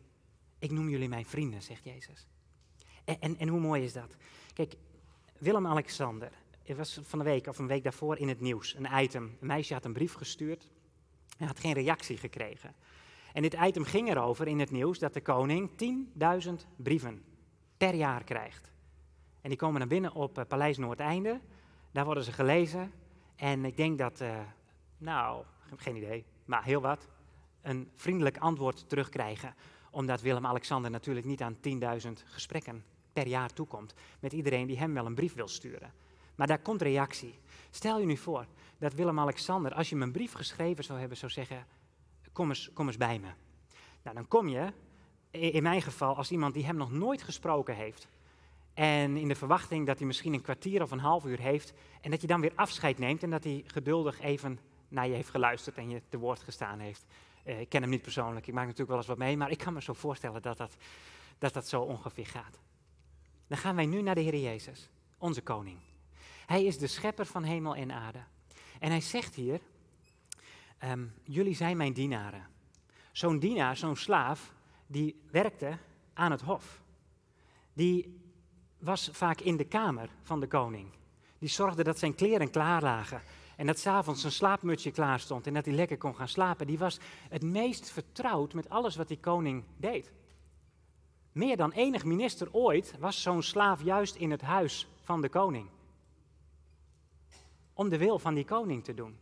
[0.59, 2.27] Ik noem jullie mijn vrienden, zegt Jezus.
[3.03, 4.15] En, en, en hoe mooi is dat?
[4.53, 4.75] Kijk,
[5.37, 6.31] Willem-Alexander,
[6.63, 9.38] het was van de week of een week daarvoor in het nieuws, een item.
[9.39, 10.71] Een meisje had een brief gestuurd
[11.38, 12.76] en had geen reactie gekregen.
[13.34, 15.69] En dit item ging erover in het nieuws dat de koning
[16.47, 17.24] 10.000 brieven
[17.78, 18.71] per jaar krijgt.
[19.41, 21.39] En die komen naar binnen op uh, Paleis Noordeinde.
[21.91, 22.91] Daar worden ze gelezen.
[23.36, 24.39] En ik denk dat, uh,
[24.97, 25.45] nou,
[25.76, 27.08] geen idee, maar heel wat,
[27.62, 29.56] een vriendelijk antwoord terugkrijgen.
[29.91, 31.58] Omdat Willem-Alexander natuurlijk niet aan
[32.06, 33.93] 10.000 gesprekken per jaar toekomt.
[34.19, 35.93] Met iedereen die hem wel een brief wil sturen.
[36.41, 37.39] Maar daar komt reactie.
[37.69, 38.45] Stel je nu voor
[38.77, 41.65] dat Willem-Alexander, als je hem een brief geschreven zou hebben, zou zeggen:
[42.32, 43.27] Kom eens, kom eens bij me.
[44.04, 44.73] Nou, dan kom je,
[45.32, 48.08] in mijn geval, als iemand die hem nog nooit gesproken heeft.
[48.73, 51.73] En in de verwachting dat hij misschien een kwartier of een half uur heeft.
[52.01, 55.30] En dat je dan weer afscheid neemt en dat hij geduldig even naar je heeft
[55.30, 57.06] geluisterd en je te woord gestaan heeft.
[57.45, 59.58] Uh, ik ken hem niet persoonlijk, ik maak natuurlijk wel eens wat mee, maar ik
[59.58, 60.75] kan me zo voorstellen dat dat,
[61.38, 62.60] dat, dat zo ongeveer gaat.
[63.47, 65.90] Dan gaan wij nu naar de Heer Jezus, onze koning.
[66.51, 68.23] Hij is de schepper van hemel en aarde.
[68.79, 69.59] En hij zegt hier,
[70.83, 72.47] um, jullie zijn mijn dienaren.
[73.11, 74.53] Zo'n dienaar, zo'n slaaf,
[74.87, 75.77] die werkte
[76.13, 76.81] aan het hof.
[77.73, 78.21] Die
[78.79, 80.89] was vaak in de kamer van de koning.
[81.39, 83.21] Die zorgde dat zijn kleren klaar lagen.
[83.55, 86.67] En dat s'avonds een slaapmutsje klaar stond en dat hij lekker kon gaan slapen.
[86.67, 90.11] Die was het meest vertrouwd met alles wat die koning deed.
[91.31, 95.69] Meer dan enig minister ooit was zo'n slaaf juist in het huis van de koning.
[97.81, 99.17] Om de wil van die koning te doen.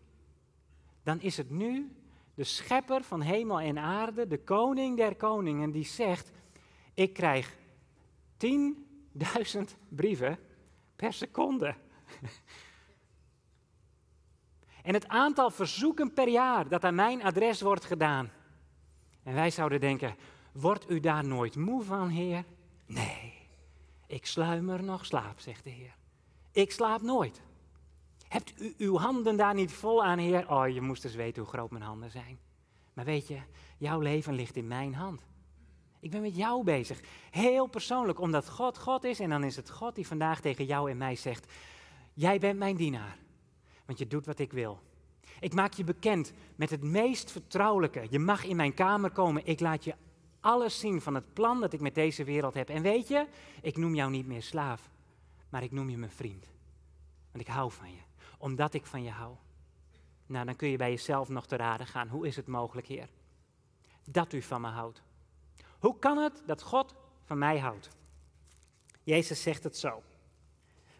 [1.04, 1.96] Dan is het nu
[2.34, 6.32] de schepper van hemel en aarde, de koning der koningen, die zegt:
[6.94, 7.58] Ik krijg
[8.46, 8.48] 10.000
[9.90, 10.40] brieven
[10.96, 11.76] per seconde.
[14.84, 18.32] En het aantal verzoeken per jaar dat aan mijn adres wordt gedaan.
[19.24, 20.16] En wij zouden denken,
[20.52, 22.46] wordt u daar nooit moe van, Heer?
[22.86, 23.34] Nee,
[24.08, 25.96] ik sluimer nog slaap, zegt de Heer.
[26.52, 27.42] Ik slaap nooit.
[28.30, 30.52] Hebt u uw handen daar niet vol aan, Heer?
[30.52, 32.40] Oh, je moest eens weten hoe groot mijn handen zijn.
[32.94, 33.40] Maar weet je,
[33.78, 35.22] jouw leven ligt in mijn hand.
[36.00, 37.00] Ik ben met jou bezig.
[37.32, 40.92] Heel persoonlijk, omdat God God is en dan is het God die vandaag tegen jou
[40.92, 41.52] en mij zegt:
[42.14, 43.18] Jij bent mijn dienaar
[43.90, 44.80] want je doet wat ik wil.
[45.40, 48.08] Ik maak je bekend met het meest vertrouwelijke.
[48.10, 49.46] Je mag in mijn kamer komen.
[49.46, 49.96] Ik laat je
[50.40, 52.70] alles zien van het plan dat ik met deze wereld heb.
[52.70, 53.28] En weet je,
[53.62, 54.90] ik noem jou niet meer slaaf,
[55.50, 56.46] maar ik noem je mijn vriend.
[57.32, 58.02] Want ik hou van je,
[58.40, 59.36] omdat ik van je hou.
[60.26, 62.08] Nou, dan kun je bij jezelf nog te raden gaan.
[62.08, 63.10] Hoe is het mogelijk, Heer?
[64.06, 65.02] Dat u van me houdt.
[65.80, 67.90] Hoe kan het dat God van mij houdt?
[69.04, 70.04] Jezus zegt het zo.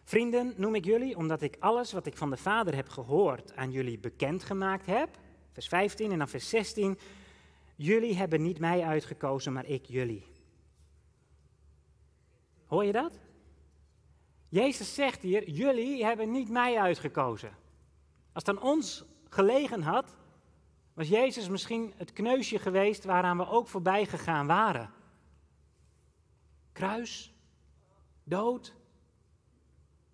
[0.04, 3.70] Vrienden noem ik jullie omdat ik alles wat ik van de Vader heb gehoord aan
[3.70, 5.18] jullie bekendgemaakt heb.
[5.52, 6.98] Vers 15 en dan vers 16.
[7.76, 10.26] Jullie hebben niet mij uitgekozen, maar ik jullie.
[12.66, 13.18] Hoor je dat?
[14.50, 17.56] Jezus zegt hier, jullie hebben niet mij uitgekozen.
[18.32, 20.16] Als het aan ons gelegen had,
[20.94, 24.90] was Jezus misschien het kneusje geweest waaraan we ook voorbij gegaan waren.
[26.72, 27.32] Kruis,
[28.24, 28.74] dood,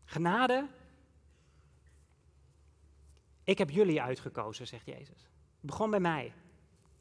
[0.05, 0.69] Genade.
[3.45, 5.23] Ik heb jullie uitgekozen, zegt Jezus.
[5.61, 6.33] Het begon bij mij.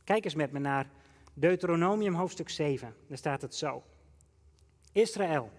[0.03, 0.89] Kijk eens met me naar
[1.33, 3.83] Deuteronomium hoofdstuk 7, daar staat het zo.
[4.91, 5.51] Israël,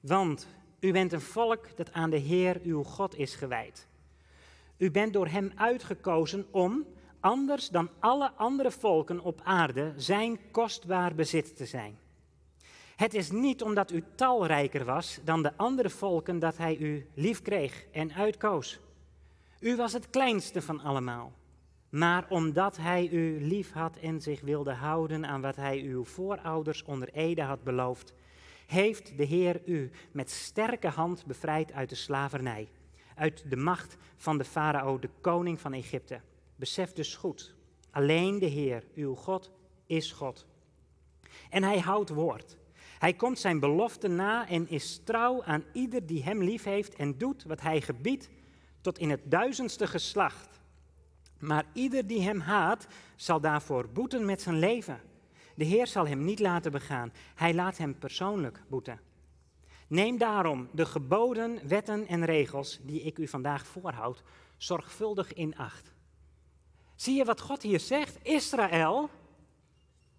[0.00, 0.46] want
[0.80, 3.88] u bent een volk dat aan de Heer uw God is gewijd.
[4.76, 6.86] U bent door Hem uitgekozen om,
[7.20, 11.98] anders dan alle andere volken op aarde, Zijn kostbaar bezit te zijn.
[12.96, 17.42] Het is niet omdat u talrijker was dan de andere volken dat Hij u lief
[17.42, 18.80] kreeg en uitkoos.
[19.60, 21.32] U was het kleinste van allemaal.
[21.88, 26.84] Maar omdat Hij u lief had en zich wilde houden aan wat Hij uw voorouders
[26.84, 28.14] onder Ede had beloofd,
[28.70, 32.68] heeft de Heer u met sterke hand bevrijd uit de slavernij,
[33.14, 36.20] uit de macht van de farao, de koning van Egypte.
[36.56, 37.54] Besef dus goed,
[37.90, 39.50] alleen de Heer, uw God,
[39.86, 40.46] is God.
[41.50, 42.56] En hij houdt woord.
[42.98, 47.18] Hij komt zijn belofte na en is trouw aan ieder die hem lief heeft en
[47.18, 48.28] doet wat hij gebiedt
[48.80, 50.60] tot in het duizendste geslacht.
[51.38, 55.00] Maar ieder die hem haat, zal daarvoor boeten met zijn leven.
[55.60, 57.12] De Heer zal hem niet laten begaan.
[57.34, 59.00] Hij laat hem persoonlijk boeten.
[59.88, 64.22] Neem daarom de geboden, wetten en regels die ik u vandaag voorhoud,
[64.56, 65.92] zorgvuldig in acht.
[66.94, 68.18] Zie je wat God hier zegt?
[68.22, 69.10] Israël,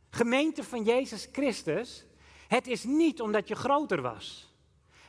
[0.10, 2.06] gemeente van Jezus Christus,
[2.47, 4.54] het is niet omdat je groter was.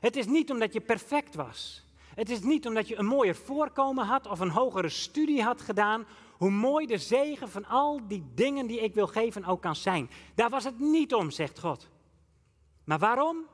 [0.00, 1.84] Het is niet omdat je perfect was.
[2.14, 6.06] Het is niet omdat je een mooier voorkomen had of een hogere studie had gedaan,
[6.42, 10.10] hoe mooi de zegen van al die dingen die ik wil geven ook kan zijn.
[10.34, 11.88] Daar was het niet om, zegt God.
[12.84, 13.46] Maar waarom?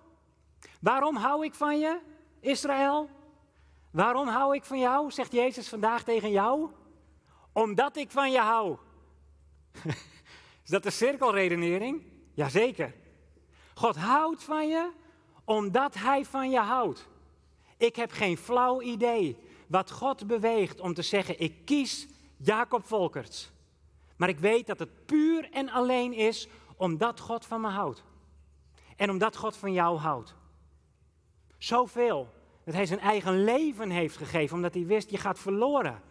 [0.80, 2.00] Waarom hou ik van je,
[2.40, 3.08] Israël?
[3.90, 6.70] Waarom hou ik van jou, zegt Jezus vandaag tegen jou?
[7.52, 8.76] Omdat ik van je hou.
[10.64, 12.02] Is dat de cirkelredenering?
[12.34, 12.94] Jazeker.
[13.74, 14.90] God houdt van je
[15.44, 17.08] omdat Hij van je houdt.
[17.76, 23.50] Ik heb geen flauw idee wat God beweegt om te zeggen: ik kies Jacob Volkerts.
[24.16, 28.04] Maar ik weet dat het puur en alleen is omdat God van me houdt.
[28.96, 30.34] En omdat God van jou houdt.
[31.58, 32.28] Zoveel
[32.64, 36.02] dat hij zijn eigen leven heeft gegeven, omdat hij wist, je gaat verloren.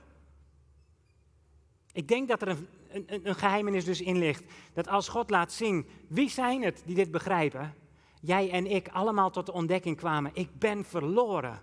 [1.92, 4.44] Ik denk dat er een, een, een geheimenis dus in ligt.
[4.74, 7.74] Dat als God laat zien, wie zijn het die dit begrijpen?
[8.22, 11.62] Jij en ik allemaal tot de ontdekking kwamen, ik ben verloren.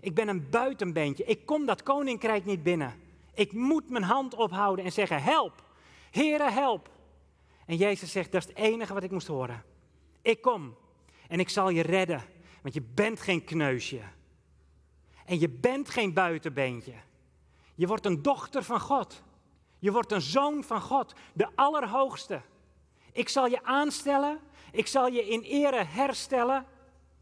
[0.00, 1.24] Ik ben een buitenbeentje.
[1.24, 2.94] Ik kom dat koninkrijk niet binnen.
[3.36, 5.64] Ik moet mijn hand ophouden en zeggen: Help,
[6.10, 6.90] Heere, help.
[7.66, 9.64] En Jezus zegt: Dat is het enige wat ik moest horen.
[10.22, 10.76] Ik kom
[11.28, 12.24] en ik zal je redden,
[12.62, 14.00] want je bent geen kneusje.
[15.24, 16.94] En je bent geen buitenbeentje.
[17.74, 19.22] Je wordt een dochter van God.
[19.78, 22.40] Je wordt een zoon van God, de Allerhoogste.
[23.12, 24.40] Ik zal je aanstellen,
[24.72, 26.66] ik zal je in ere herstellen,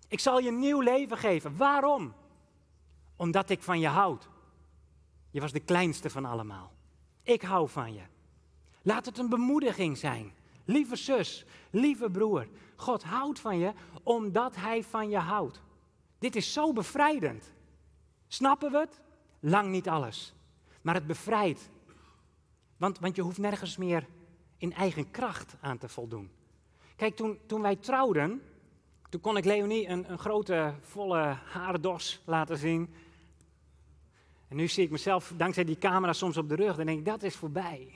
[0.09, 1.57] ik zal je nieuw leven geven.
[1.57, 2.15] Waarom?
[3.17, 4.29] Omdat ik van je houd.
[5.35, 6.73] Je was de kleinste van allemaal.
[7.23, 8.03] Ik hou van je.
[8.83, 10.33] Laat het een bemoediging zijn.
[10.65, 15.63] Lieve zus, lieve broer, God houdt van je omdat Hij van je houdt.
[16.19, 17.53] Dit is zo bevrijdend.
[18.27, 19.01] Snappen we het?
[19.41, 20.35] Lang niet alles.
[20.83, 21.71] Maar het bevrijdt.
[22.77, 24.07] Want, want je hoeft nergens meer
[24.57, 26.31] in eigen kracht aan te voldoen.
[26.97, 28.43] Kijk, toen, toen wij trouwden,
[29.09, 32.95] toen kon ik Leonie een, een grote, volle haardos laten zien.
[34.55, 36.77] En nu zie ik mezelf dankzij die camera soms op de rug.
[36.77, 37.89] Dan denk ik, dat is voorbij.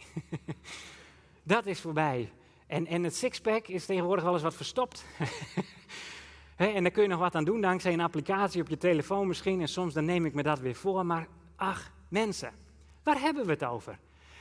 [1.43, 2.33] dat is voorbij.
[2.67, 5.05] En, en het sixpack is tegenwoordig wel eens wat verstopt.
[6.57, 9.61] en daar kun je nog wat aan doen dankzij een applicatie op je telefoon misschien.
[9.61, 11.07] En soms dan neem ik me dat weer voor.
[11.07, 12.53] Maar ach, mensen,
[13.03, 13.99] waar hebben we het over?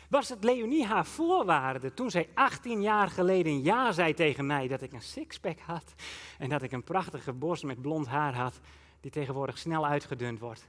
[0.09, 4.81] Was het Leonie haar voorwaarde toen zij 18 jaar geleden ja zei tegen mij dat
[4.81, 5.93] ik een sixpack had
[6.37, 8.59] en dat ik een prachtige borst met blond haar had
[9.01, 10.67] die tegenwoordig snel uitgedund wordt?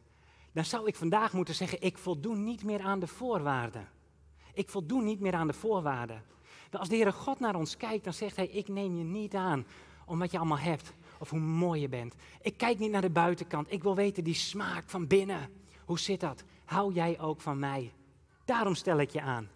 [0.52, 3.88] Dan zou ik vandaag moeten zeggen, ik voldoen niet meer aan de voorwaarden.
[4.54, 6.22] Ik voldoen niet meer aan de voorwaarden.
[6.70, 9.66] Als de Heere God naar ons kijkt, dan zegt Hij, ik neem je niet aan
[10.06, 12.14] om wat je allemaal hebt of hoe mooi je bent.
[12.42, 15.50] Ik kijk niet naar de buitenkant, ik wil weten die smaak van binnen.
[15.84, 16.44] Hoe zit dat?
[16.64, 17.92] Hou jij ook van mij?
[18.44, 19.48] Daarom stel ik je aan.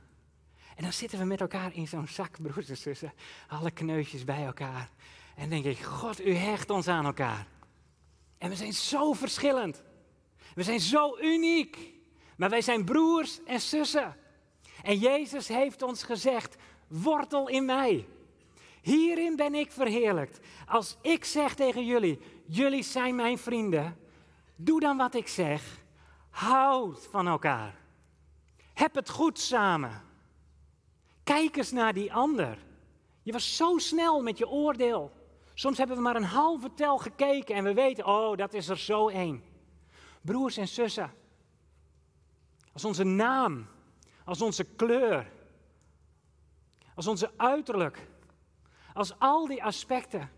[0.76, 3.12] En dan zitten we met elkaar in zo'n zak, broers en zussen,
[3.48, 4.90] alle kneusjes bij elkaar.
[5.36, 7.46] En denk ik, God, u hecht ons aan elkaar.
[8.38, 9.82] En we zijn zo verschillend.
[10.54, 11.92] We zijn zo uniek.
[12.36, 14.16] Maar wij zijn broers en zussen.
[14.82, 16.56] En Jezus heeft ons gezegd:
[16.88, 18.06] wortel in mij.
[18.82, 20.40] Hierin ben ik verheerlijkt.
[20.66, 23.96] Als ik zeg tegen jullie: jullie zijn mijn vrienden,
[24.56, 25.80] doe dan wat ik zeg.
[26.30, 27.74] Houd van elkaar.
[28.74, 30.02] Heb het goed samen.
[31.24, 32.58] Kijk eens naar die ander.
[33.22, 35.12] Je was zo snel met je oordeel.
[35.54, 38.78] Soms hebben we maar een halve tel gekeken en we weten, oh, dat is er
[38.78, 39.42] zo één
[40.22, 41.12] broers en zussen.
[42.72, 43.66] Als onze naam,
[44.24, 45.30] als onze kleur,
[46.94, 48.08] Als onze uiterlijk.
[48.94, 50.30] Als al die aspecten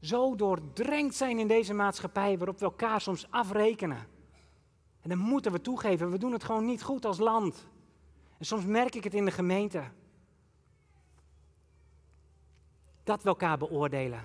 [0.00, 4.06] zo doordrenkt zijn in deze maatschappij waarop we elkaar soms afrekenen.
[5.00, 7.66] En dan moeten we toegeven, we doen het gewoon niet goed als land.
[8.38, 9.84] En soms merk ik het in de gemeente.
[13.04, 14.24] Dat we elkaar beoordelen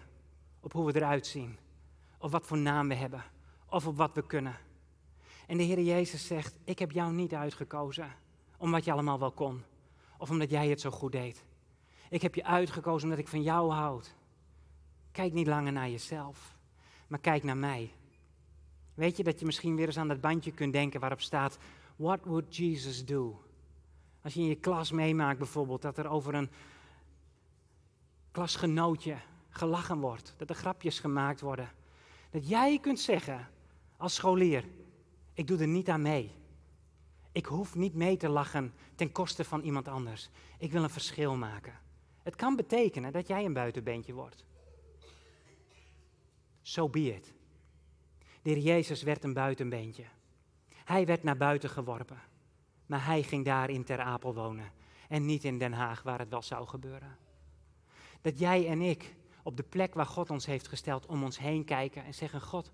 [0.59, 1.57] op hoe we eruit zien,
[2.18, 3.24] of wat voor naam we hebben,
[3.70, 4.57] of op wat we kunnen.
[5.48, 8.12] En de Heer Jezus zegt, ik heb jou niet uitgekozen
[8.58, 9.64] omdat je allemaal wel kon,
[10.18, 11.43] of omdat jij het zo goed deed.
[12.10, 14.16] Ik heb je uitgekozen omdat ik van jou houd.
[15.12, 16.56] Kijk niet langer naar jezelf,
[17.08, 17.91] maar kijk naar mij.
[18.93, 21.58] Weet je dat je misschien weer eens aan dat bandje kunt denken waarop staat:
[21.96, 23.41] What would Jesus do?
[24.22, 26.50] Als je in je klas meemaakt bijvoorbeeld dat er over een
[28.32, 29.16] klasgenootje
[29.50, 31.70] gelachen wordt, dat er grapjes gemaakt worden.
[32.30, 33.48] Dat jij kunt zeggen
[33.98, 34.64] als scholier:
[35.36, 36.32] Ik doe er niet aan mee.
[37.32, 40.30] Ik hoef niet mee te lachen ten koste van iemand anders.
[40.58, 41.80] Ik wil een verschil maken.
[42.24, 44.46] Het kan betekenen dat jij een buitenbeentje wordt.
[46.62, 47.20] So be.
[48.42, 50.04] De heer Jezus werd een buitenbeentje.
[50.70, 52.22] Hij werd naar buiten geworpen.
[52.86, 54.72] Maar hij ging daar in Ter Apel wonen.
[55.10, 57.18] En niet in Den Haag, waar het wel zou gebeuren.
[58.22, 61.64] Dat jij en ik op de plek waar God ons heeft gesteld om ons heen
[61.64, 62.72] kijken en zeggen: God,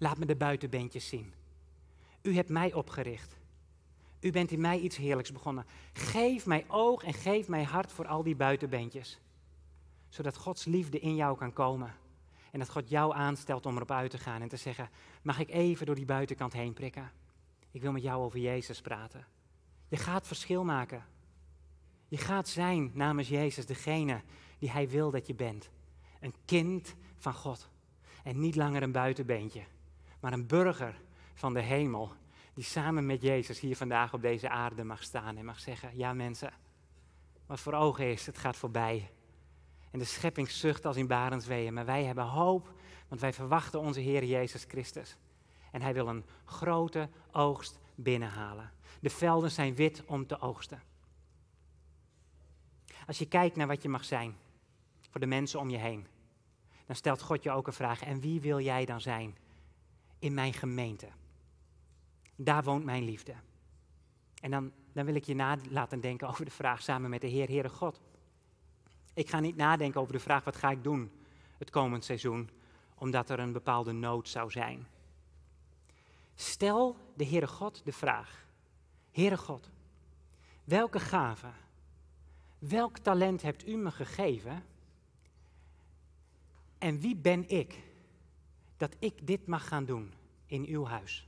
[0.00, 1.32] laat me de buitenbeentjes zien.
[2.22, 3.36] U hebt mij opgericht.
[4.20, 5.66] U bent in mij iets heerlijks begonnen.
[5.92, 9.20] Geef mij oog en geef mij hart voor al die buitenbeentjes.
[10.08, 11.94] Zodat Gods liefde in jou kan komen.
[12.50, 14.90] En dat God jou aanstelt om erop uit te gaan en te zeggen:
[15.22, 17.10] Mag ik even door die buitenkant heen prikken?
[17.70, 19.26] Ik wil met jou over Jezus praten.
[19.88, 21.04] Je gaat verschil maken.
[22.08, 24.22] Je gaat zijn namens Jezus degene
[24.58, 25.70] die Hij wil dat je bent.
[26.20, 27.68] Een kind van God.
[28.22, 29.62] En niet langer een buitenbeentje,
[30.20, 31.00] maar een burger
[31.34, 32.12] van de hemel.
[32.54, 36.12] Die samen met Jezus hier vandaag op deze aarde mag staan en mag zeggen: Ja,
[36.12, 36.52] mensen,
[37.46, 39.10] wat voor ogen is, het gaat voorbij.
[39.90, 41.74] En de schepping zucht als in barensweeën.
[41.74, 42.72] Maar wij hebben hoop,
[43.08, 45.16] want wij verwachten onze Heer Jezus Christus.
[45.70, 48.70] En Hij wil een grote oogst binnenhalen.
[49.00, 50.82] De velden zijn wit om te oogsten.
[53.06, 54.36] Als je kijkt naar wat je mag zijn
[55.10, 56.06] voor de mensen om je heen,
[56.86, 58.02] dan stelt God je ook een vraag.
[58.02, 59.36] En wie wil jij dan zijn
[60.20, 61.08] in mijn gemeente?
[62.36, 63.34] Daar woont mijn liefde.
[64.40, 67.26] En dan, dan wil ik je na laten denken over de vraag samen met de
[67.26, 68.00] Heer, Heere God.
[69.14, 71.10] Ik ga niet nadenken over de vraag wat ga ik doen
[71.58, 72.50] het komend seizoen,
[72.94, 74.86] omdat er een bepaalde nood zou zijn.
[76.34, 78.46] Stel de Heere God de vraag:
[79.10, 79.70] Heere God,
[80.64, 81.50] welke gave,
[82.58, 84.64] welk talent hebt u me gegeven?
[86.78, 87.78] En wie ben ik
[88.80, 90.12] dat ik dit mag gaan doen
[90.46, 91.26] in uw huis?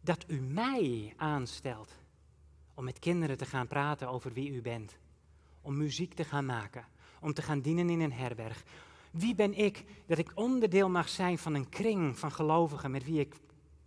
[0.00, 1.92] Dat u mij aanstelt
[2.74, 4.96] om met kinderen te gaan praten over wie u bent
[5.60, 6.84] om muziek te gaan maken,
[7.20, 8.62] om te gaan dienen in een herberg.
[9.10, 13.20] Wie ben ik dat ik onderdeel mag zijn van een kring van gelovigen met wie
[13.20, 13.34] ik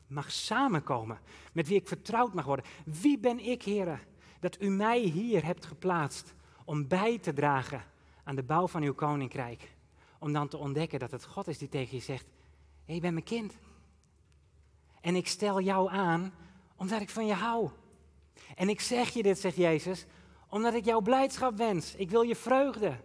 [0.07, 1.19] mag samenkomen,
[1.53, 2.65] met wie ik vertrouwd mag worden?
[2.85, 3.99] Wie ben ik, heren,
[4.39, 6.33] dat u mij hier hebt geplaatst
[6.65, 7.83] om bij te dragen
[8.23, 9.71] aan de bouw van uw koninkrijk?
[10.19, 12.25] Om dan te ontdekken dat het God is die tegen je zegt:
[12.85, 13.53] Hé, je bent mijn kind.
[15.01, 16.33] En ik stel jou aan
[16.75, 17.69] omdat ik van je hou.
[18.55, 20.05] En ik zeg je dit, zegt Jezus,
[20.49, 21.95] omdat ik jouw blijdschap wens.
[21.95, 22.95] Ik wil je vreugde.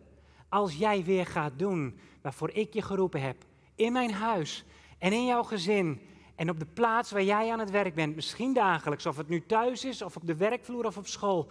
[0.49, 3.45] Als jij weer gaat doen waarvoor ik je geroepen heb.
[3.74, 4.64] In mijn huis
[4.99, 6.01] en in jouw gezin.
[6.35, 8.14] En op de plaats waar jij aan het werk bent.
[8.14, 11.51] Misschien dagelijks, of het nu thuis is, of op de werkvloer of op school.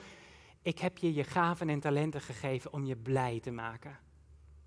[0.61, 3.99] Ik heb je je gaven en talenten gegeven om je blij te maken.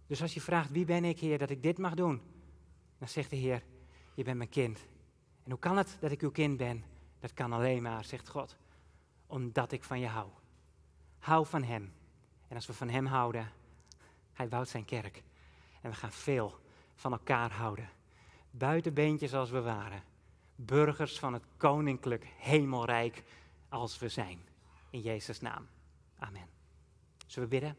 [0.06, 2.20] Dus als je vraagt, wie ben ik, Heer, dat ik dit mag doen?
[3.00, 3.62] Dan zegt de Heer,
[4.14, 4.78] je bent mijn kind.
[5.42, 6.84] En hoe kan het dat ik uw kind ben?
[7.20, 8.56] Dat kan alleen maar, zegt God,
[9.26, 10.28] omdat ik van je hou.
[11.18, 11.92] Hou van Hem.
[12.48, 13.52] En als we van Hem houden,
[14.32, 15.22] Hij bouwt zijn kerk.
[15.80, 16.60] En we gaan veel
[16.94, 17.88] van elkaar houden.
[18.50, 20.02] Buitenbeentjes als we waren.
[20.54, 23.22] Burgers van het koninklijk hemelrijk
[23.68, 24.40] als we zijn.
[24.90, 25.68] In Jezus' naam.
[26.18, 26.46] Amen.
[27.26, 27.76] Zullen we bidden?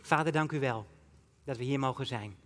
[0.00, 0.86] Vader, dank u wel
[1.44, 2.36] dat we hier mogen zijn.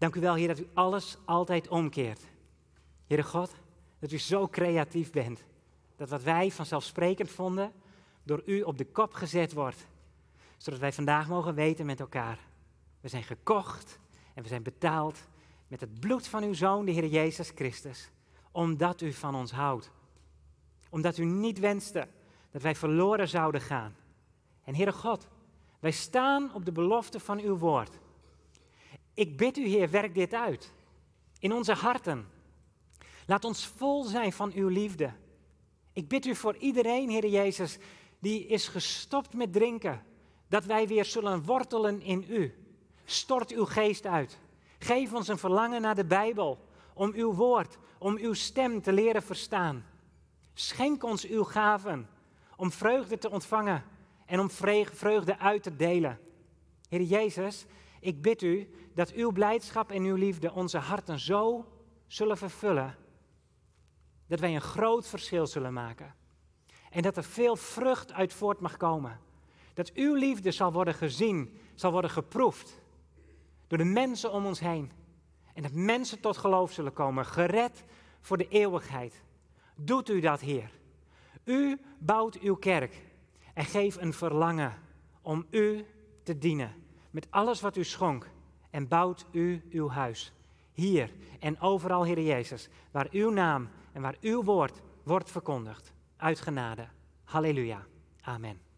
[0.00, 2.20] Dank u wel, Heer, dat u alles altijd omkeert.
[3.06, 3.54] Heere God,
[3.98, 5.44] dat u zo creatief bent.
[5.96, 7.72] Dat wat wij vanzelfsprekend vonden,
[8.22, 9.86] door u op de kop gezet wordt.
[10.56, 12.38] Zodat wij vandaag mogen weten met elkaar.
[13.00, 13.98] We zijn gekocht
[14.34, 15.18] en we zijn betaald
[15.68, 18.10] met het bloed van uw Zoon, de Heer Jezus Christus.
[18.50, 19.90] Omdat u van ons houdt.
[20.90, 22.08] Omdat u niet wenste
[22.50, 23.94] dat wij verloren zouden gaan.
[24.64, 25.28] En Heere God,
[25.80, 27.98] wij staan op de belofte van uw woord.
[29.20, 30.72] Ik bid u, Heer, werk dit uit.
[31.38, 32.28] In onze harten.
[33.26, 35.12] Laat ons vol zijn van uw liefde.
[35.92, 37.78] Ik bid u voor iedereen, Heer Jezus,
[38.18, 40.02] die is gestopt met drinken.
[40.48, 42.54] Dat wij weer zullen wortelen in u.
[43.04, 44.38] Stort uw geest uit.
[44.78, 46.58] Geef ons een verlangen naar de Bijbel,
[46.94, 49.84] om uw woord, om uw stem te leren verstaan.
[50.54, 52.08] Schenk ons uw gaven,
[52.56, 53.84] om vreugde te ontvangen
[54.26, 56.18] en om vreugde uit te delen.
[56.88, 57.66] Heer Jezus,
[58.00, 61.66] ik bid u dat uw blijdschap en uw liefde onze harten zo
[62.06, 62.96] zullen vervullen,
[64.26, 66.14] dat wij een groot verschil zullen maken.
[66.90, 69.20] En dat er veel vrucht uit voort mag komen.
[69.74, 72.80] Dat uw liefde zal worden gezien, zal worden geproefd
[73.66, 74.90] door de mensen om ons heen.
[75.54, 77.84] En dat mensen tot geloof zullen komen, gered
[78.20, 79.22] voor de eeuwigheid.
[79.76, 80.70] Doet u dat, Heer.
[81.44, 83.02] U bouwt uw kerk
[83.54, 84.78] en geef een verlangen
[85.22, 85.86] om u
[86.22, 86.74] te dienen
[87.10, 88.30] met alles wat u schonk
[88.70, 90.32] en bouwt u uw huis.
[90.72, 95.92] Hier en overal, Heer Jezus, waar uw naam en waar uw woord wordt verkondigd.
[96.16, 96.88] Uit genade.
[97.24, 97.86] Halleluja.
[98.20, 98.69] Amen.